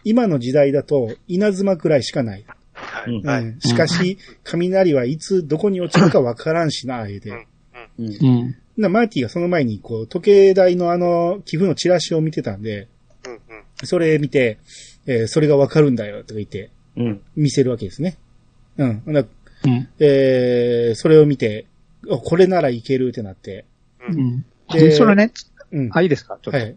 [0.04, 2.46] 今の時代だと稲妻くらいしかない。
[3.08, 3.56] はい。
[3.60, 7.30] しかし、雷はいつどこに落ちるかわからんしな、言うて。
[7.98, 8.08] うん。
[8.08, 8.56] うん。
[8.78, 12.88] なマーティがその前に、こう、時計台のあの、寄付のチラシを見てたんで、
[13.26, 13.40] うん、うん。
[13.84, 14.58] それ見て、
[15.08, 17.22] えーそれがわかるんだよ、とか言って、うん。
[17.36, 18.18] 見せるわけですね。
[18.78, 19.00] うん。
[19.02, 19.24] ほなう
[19.68, 19.88] ん。
[20.00, 21.66] えーそれを見て、
[22.10, 23.66] あこれならいけるってなって。
[24.08, 24.46] うん。
[24.74, 25.32] でで、それね、
[25.72, 25.90] うん。
[25.94, 26.38] あ、いいですか？
[26.42, 26.58] ちょっと。
[26.58, 26.76] はい。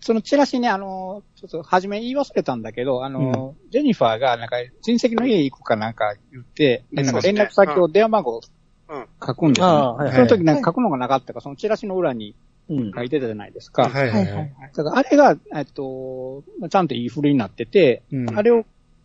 [0.00, 8.40] そのチラシね、あの、ちょっと初め言い忘れたんだけど、あの、ジェニファーがなんか親戚の家行くかなんか言って、でなんか連絡先を電話番号
[8.88, 9.06] うん。
[9.24, 12.36] 書くんですよ、ねああはいはいその時なんか書くのがなかったから、そのチラシの裏に
[12.68, 12.92] うん。
[12.92, 13.88] 書いてたじゃないですか。
[13.88, 14.52] はいはいはい。
[14.74, 18.64] だからあれが、えっと、ちゃんといい振りになってて、うんあれを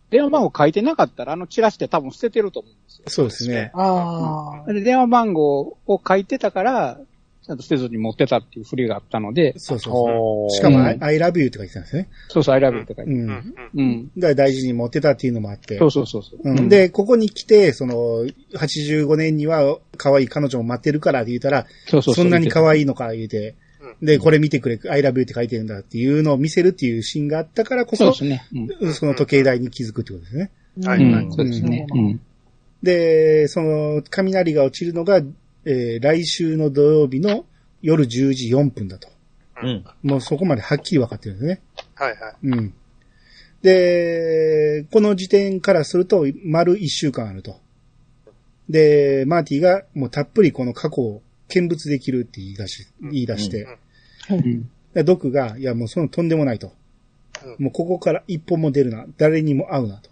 [0.10, 3.04] 電話番号書いてなかったら、あのチラシって多分捨ててると思うんですよ。
[3.08, 3.72] そうですね。
[3.74, 4.74] ああ。
[4.74, 7.00] で、電話番号を書いてたから、
[7.48, 10.54] ちゃんと捨てずに持ってたっていう振りがあったので、そうそう。
[10.54, 12.10] しかも、うん I, love you って書いてたんですね。
[12.28, 13.12] そうそう、I love you って書いて。
[13.12, 13.20] うん。
[13.22, 13.28] うん。
[13.28, 13.34] だ
[13.74, 13.82] うん。
[13.82, 14.22] うん。
[14.22, 15.78] から大事に持ってたっていうのもあって。
[15.78, 16.40] そうそうそうそう。
[16.44, 22.64] うん、で、ここに来て、その、85年には可愛い彼女も待ってるからって言ったら、そうそうそんなに可い。
[22.66, 23.56] 愛いのか言うて、
[24.02, 28.70] で、これ見てくれ、I love you って書いてるんだっていうのを見せるっていうシーンがあったからこそ、そうですね。
[28.82, 30.52] うんその時計台に気づくってことですね。
[30.84, 31.28] はい、うんはい。
[31.32, 31.88] そうですね。
[31.90, 32.20] うん。
[32.84, 35.22] で、その、雷が落ちるのが、
[35.70, 37.46] えー来週の土曜日の
[37.82, 39.10] 夜10時4分だと。
[39.62, 39.86] うん。
[40.02, 41.62] もうそこまではっきり分かってるんですね。
[41.96, 42.36] はい、はい。
[42.44, 42.74] うん。
[43.62, 47.60] で、この時点からすると、丸1週間あると。
[48.70, 53.68] で、マーティがもうたっぷりこの過去を見物できるって言い出し、言い出して、
[54.30, 54.70] うん。
[54.94, 56.68] でドクが、いやもうそのとんでもないと。
[56.68, 56.72] うん
[57.60, 59.06] もうここから一歩も出るな。
[59.18, 60.10] 誰にも会うなと。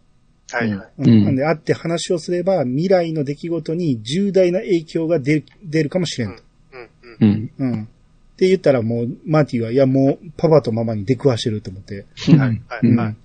[0.51, 0.87] はい、はい。
[0.99, 6.43] うんうんなんで会って話をすれば未来の出来事に重大な影響が出る出るかもしれんと。
[7.19, 7.51] うん、うん。
[7.59, 7.71] うん。
[7.71, 7.89] うん。
[8.35, 12.05] って言ったらもう、マーティは、いやもうパパとママに出くわしてると思って。
[12.27, 13.15] はい、はい、うんはい。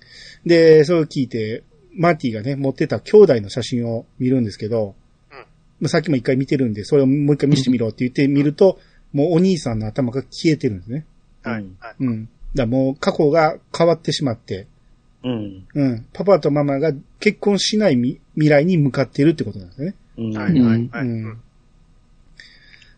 [0.45, 1.63] で、それを聞いて、
[1.93, 4.95] マーティがね、持ってた兄弟の写真を見るんですけど、
[5.31, 5.37] うん
[5.81, 8.79] まあさっきも一回見てるんで、それをもう一回見せてみろって言ってみると、
[9.11, 11.05] もうお兄さんの頭が消えてるんですね。
[11.43, 11.95] はい、はい。
[11.99, 12.25] うん。
[12.25, 14.67] だからもう過去が変わってしまって、
[15.23, 15.67] うん。
[15.73, 16.05] うん。
[16.13, 19.95] パパとママが結婚しないみ未来に向かっているってことなんですね。
[20.17, 20.37] うん。
[20.37, 20.77] はい、はい、はい。
[20.77, 21.41] ううんん。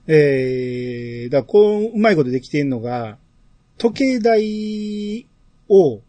[0.07, 3.17] えー、だからこう、うまいことできてるのが、
[3.77, 5.27] 時計台
[5.69, 6.01] を、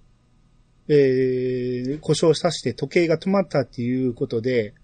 [0.89, 4.75] えー、故障させて時計が止まったっていうことで、うん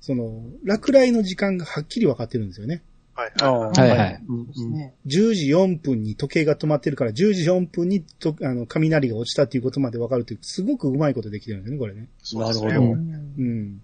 [0.00, 2.82] その、落雷の時間がはっきり分かってるんですよね。
[3.18, 4.10] はい、あはいはい。
[4.10, 4.94] ですね。
[5.06, 12.06] 10時4分に時計が止まってるから、10時4分にとあの雷が落ちたっていうことまで分かるっていう、すごくうまいことできてるんですね、これね。
[12.22, 13.00] そうですねなるほどうん
[13.38, 13.82] うん。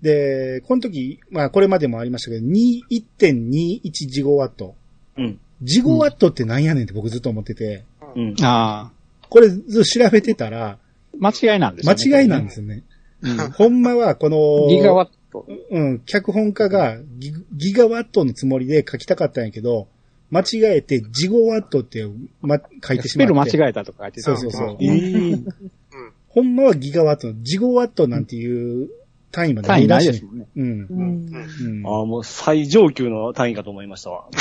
[0.00, 2.82] で、この時、まあこれまでもありましたけど、2
[3.18, 4.76] 1.21ジゴワット。
[5.18, 5.40] うん。
[5.60, 7.84] ジゴワットってなんやねんって僕ずっと思ってて、
[8.14, 8.36] うん。
[8.42, 8.92] あ
[9.28, 10.78] これずっと調べてたら、あ。
[11.18, 12.02] 間違いなんですよね。
[12.04, 12.84] 間違いなんですよね。
[13.22, 13.50] うん。
[13.50, 15.46] ほんまはこの、ギガワット。
[15.70, 19.88] うん、脚本家がギギガワットのつもりで書きたかったんやけど、
[20.30, 22.06] 間違えてジゴワットって、
[22.40, 23.08] ま、書いてしまって。
[23.08, 24.76] スペル間違えたとか言ってたそうそうそう。
[24.80, 25.32] ええ。
[25.32, 25.44] うん。
[26.28, 28.88] ほんまはギガワットの、ジゴワットなんていう
[29.30, 30.46] 単位まで単位ないしいですもんね。
[30.56, 30.86] うん。
[30.88, 31.86] うんうん。
[31.86, 34.24] ああ、もう最上級の単位かと思いましたわ。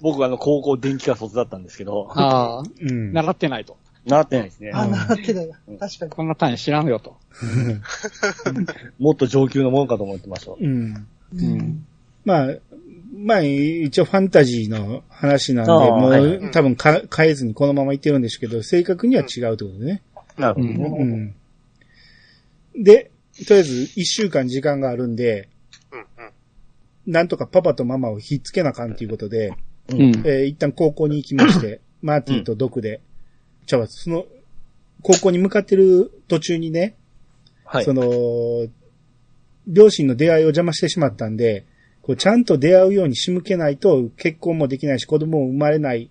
[0.00, 2.62] 僕はあの、高校電気科卒だったんですけど、ああ。
[2.80, 3.12] うん。
[3.12, 3.76] 習ってないと。
[4.06, 4.70] 習ってないですね。
[4.72, 5.54] あ、なってだよ。
[5.78, 6.10] 確かに。
[6.10, 7.16] こんな単位知らんよと。
[8.98, 10.52] もっと上級のものかと思ってました。
[10.52, 11.06] うん。
[11.34, 11.86] うん。
[12.24, 12.54] まあ、
[13.12, 20.02] まあ、一応ファンタジーの話なんで、ああもう、はい多分か変えずにこのまま言ってるんですけど、正確には違うってことでね。
[20.38, 21.34] なるほどうん。
[22.76, 23.10] で、
[23.46, 25.48] とりあえず一週間時間があるんで、
[25.92, 25.98] うん。
[25.98, 26.28] う
[27.10, 27.12] ん。
[27.12, 29.54] なんとかパパとママをひっつけなあかんっていうことで、
[29.88, 29.98] うん。
[30.24, 33.00] えー一旦高校に行きまして、マーティとドクで、
[33.70, 34.26] ちゃうわその、
[35.02, 36.96] 高校に向かってる途中にね、
[37.64, 37.92] はいそ。
[37.92, 38.66] の、
[39.66, 41.64] 両親の出会いを邪魔してしまったんで、
[42.02, 46.10] こうちゃんと出会うように仕向けないと結婚もできないし子供も生まれない。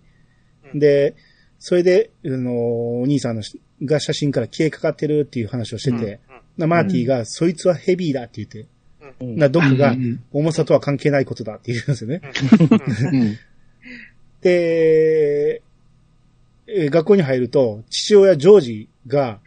[0.73, 1.15] で、
[1.57, 6.19] それで、あの、お兄さんのしが写真から消えかかってるっていう話をしてて、
[6.57, 8.69] なマーティが、そいつはヘビーだって言って、うん
[9.22, 12.22] なドクがうん重さとは関係ないことだって言うんですよね。
[13.11, 13.38] うん。
[14.41, 15.61] で、
[16.75, 19.39] えー学校に入ると、父親ジョージが、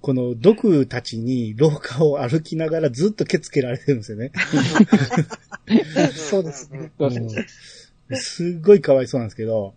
[0.00, 4.32] このドクたちに廊下を歩きながらずっとケツけられてるんですよね。
[6.14, 6.90] そうですね。
[8.12, 9.74] すっごいかわいそうなんですけど、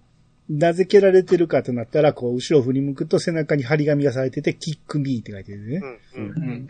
[0.49, 5.81] なぜ蹴られてるかとなったら、こう、後ろを振り向くと背中に張り紙がされてて、キックミーって書いてるね。
[6.15, 6.67] うんうんうん。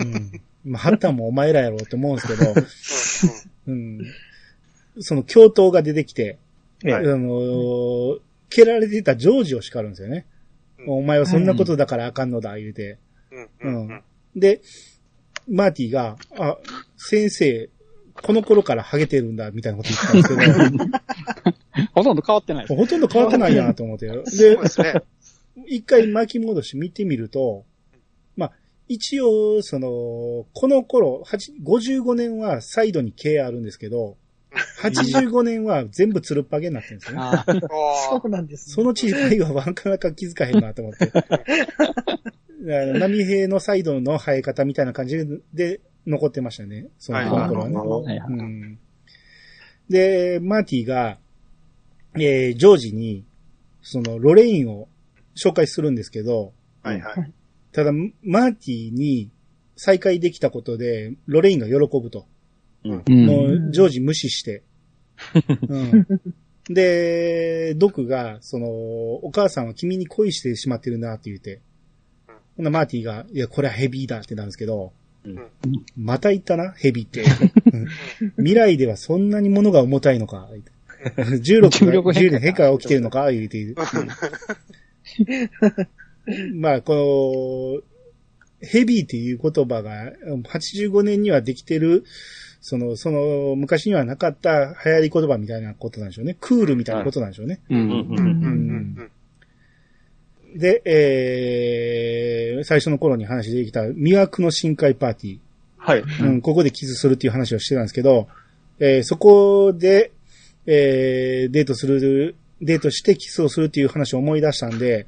[0.00, 0.40] うん。
[0.64, 2.54] まあ、ハッタンもお前らやろうって思うんですけど、
[3.68, 3.98] うん。
[5.00, 6.38] その教頭が出てきて、
[6.82, 8.20] ええあのー
[8.50, 10.26] 蹴られてたジョージを叱るんですよね。
[10.26, 10.40] うん
[10.86, 12.98] お前はそんなことだからあかんのだ、言うて。
[13.62, 14.02] うん
[14.34, 14.62] で、
[15.48, 16.56] マーティが、あ、
[16.96, 17.68] 先生、
[18.14, 20.90] この頃からハゲてるんだ、みたいなこと言ったんですけど、
[21.92, 22.76] ほとんど変わってないです。
[22.76, 24.06] ほとんど変わってないなと思って。
[24.06, 24.94] で そうで、すね。
[25.66, 27.64] 一回巻き戻して見てみると、
[28.36, 28.52] まあ、
[28.88, 34.16] 一応、その、この頃、8 55年はサイドに毛あるんですけど、
[34.82, 37.22] 85年は全部つるっぱげになってるんですよね。
[37.22, 37.54] ああ。
[38.10, 38.74] そうなんですね。
[38.74, 41.12] その違いはなかなか気づかへんなと思って。
[42.62, 45.16] あの波平のサイドの生え方みたいな感じ
[45.54, 46.88] で残ってましたね。
[46.98, 47.48] そのは
[48.06, 48.78] ね。
[49.88, 51.18] で、マーティが、
[52.14, 53.24] えージョージに、
[53.82, 54.88] その、ロレインを
[55.36, 56.52] 紹介するんですけど、
[56.82, 57.32] はいはい。
[57.72, 59.30] ただ、マーティに
[59.76, 62.26] 再会できたことで、ロレインが喜ぶと。
[62.84, 64.62] うんもう、ジョージ無視して。
[65.68, 66.06] うん、
[66.68, 71.60] で、ドクが、その、お母さんは君に恋してしまってるなって言って。
[72.56, 74.92] ほんなマーティが、いや、これはヘビーだってなるんですけど、
[75.24, 75.38] うん
[75.98, 77.22] また言ったな、ヘビって。
[77.22, 77.24] う
[77.76, 77.86] ん
[78.36, 80.48] 未来ではそんなに物が重たいのか。
[81.40, 83.76] 重力が、重力変化重力変化が起きてるのか言うている。
[86.54, 87.82] まあ、こ
[88.60, 90.12] の、ヘビーっていう言葉が、
[90.44, 92.04] 85年にはできてる、
[92.60, 96.36] その、その、昔にはなかった流行り言葉みたいなことなんでしょうね。
[96.40, 97.60] クールみたいなことなんでしょうね。
[100.54, 105.38] で、えー、最初の頃に話できた、魅惑の深海パーティー。
[105.78, 106.00] はい。
[106.00, 108.28] うん、ここでキスするっていう話をしてたんですけど、
[108.78, 110.12] えーそこで、
[110.66, 115.06] えーデートする、デートしてキスをするっていう話を思い出したんで、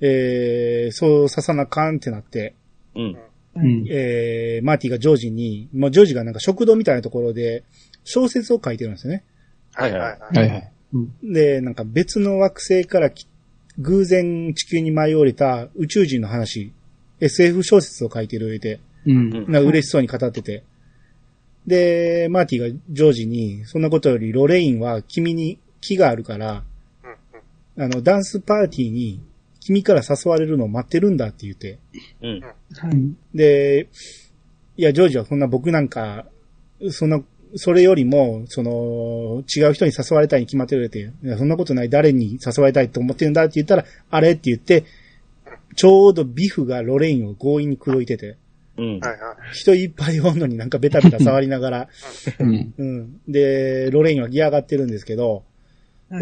[0.00, 2.54] えーそうささなあかんってなって、
[2.94, 3.16] うん。
[3.56, 3.86] うん。
[3.88, 7.64] えーマーティがジョージに、もうジョージがなんか食堂みたいなところで
[8.04, 9.24] 小説を書いてるんですよね。
[9.74, 10.06] はいはいは。
[10.06, 10.72] はいいはい。
[11.22, 13.26] で、なんか別の惑星からき
[13.78, 16.72] 偶然地球に舞い降りた宇宙人の話、
[17.20, 19.30] SF 小説を書いてる上で、うん。
[19.30, 20.64] なんか嬉しそうに語ってて。
[21.66, 26.62] で、マーティがジョージに、そんなことよりロレインは君に気があるから、
[27.76, 29.20] うんあの、ダンスパーティーに
[29.66, 31.80] 君から誘われるのを待ってるんだって言って。
[32.22, 33.16] うん。
[33.34, 33.88] で、
[34.76, 36.26] いや、ジョージはそんな僕なんか、
[36.90, 37.20] そんな、
[37.56, 44.84] それよりも、その、違う人に誘われたいに決まってるって、いやそんなことない、誰に誘われたいと思ってるんだって言ったら、あれって言って、
[45.74, 48.36] ちょうどビフがロレインを強引に口説いてて、
[48.78, 49.00] うん。
[49.00, 49.54] はいはい。
[49.54, 51.88] 人いっぱいおんのになんかベタベタ触りながら、
[52.38, 52.74] うん。
[52.78, 53.20] うん。
[53.26, 55.42] で、ロレインは嫌がってるんですけど、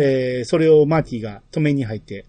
[0.01, 2.25] えーそれをマーティが止めに入って、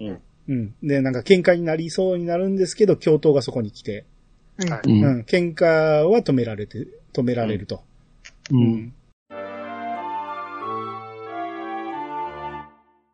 [0.00, 0.18] うん。
[0.48, 0.74] うん。
[0.82, 4.04] で、なんか喧嘩になりそうになるんですけど、教頭がそこに来て、
[4.58, 4.90] はう。
[4.90, 5.20] うんん。
[5.22, 5.66] 喧嘩
[6.02, 7.82] は止められて、止められると。
[8.50, 8.94] うん。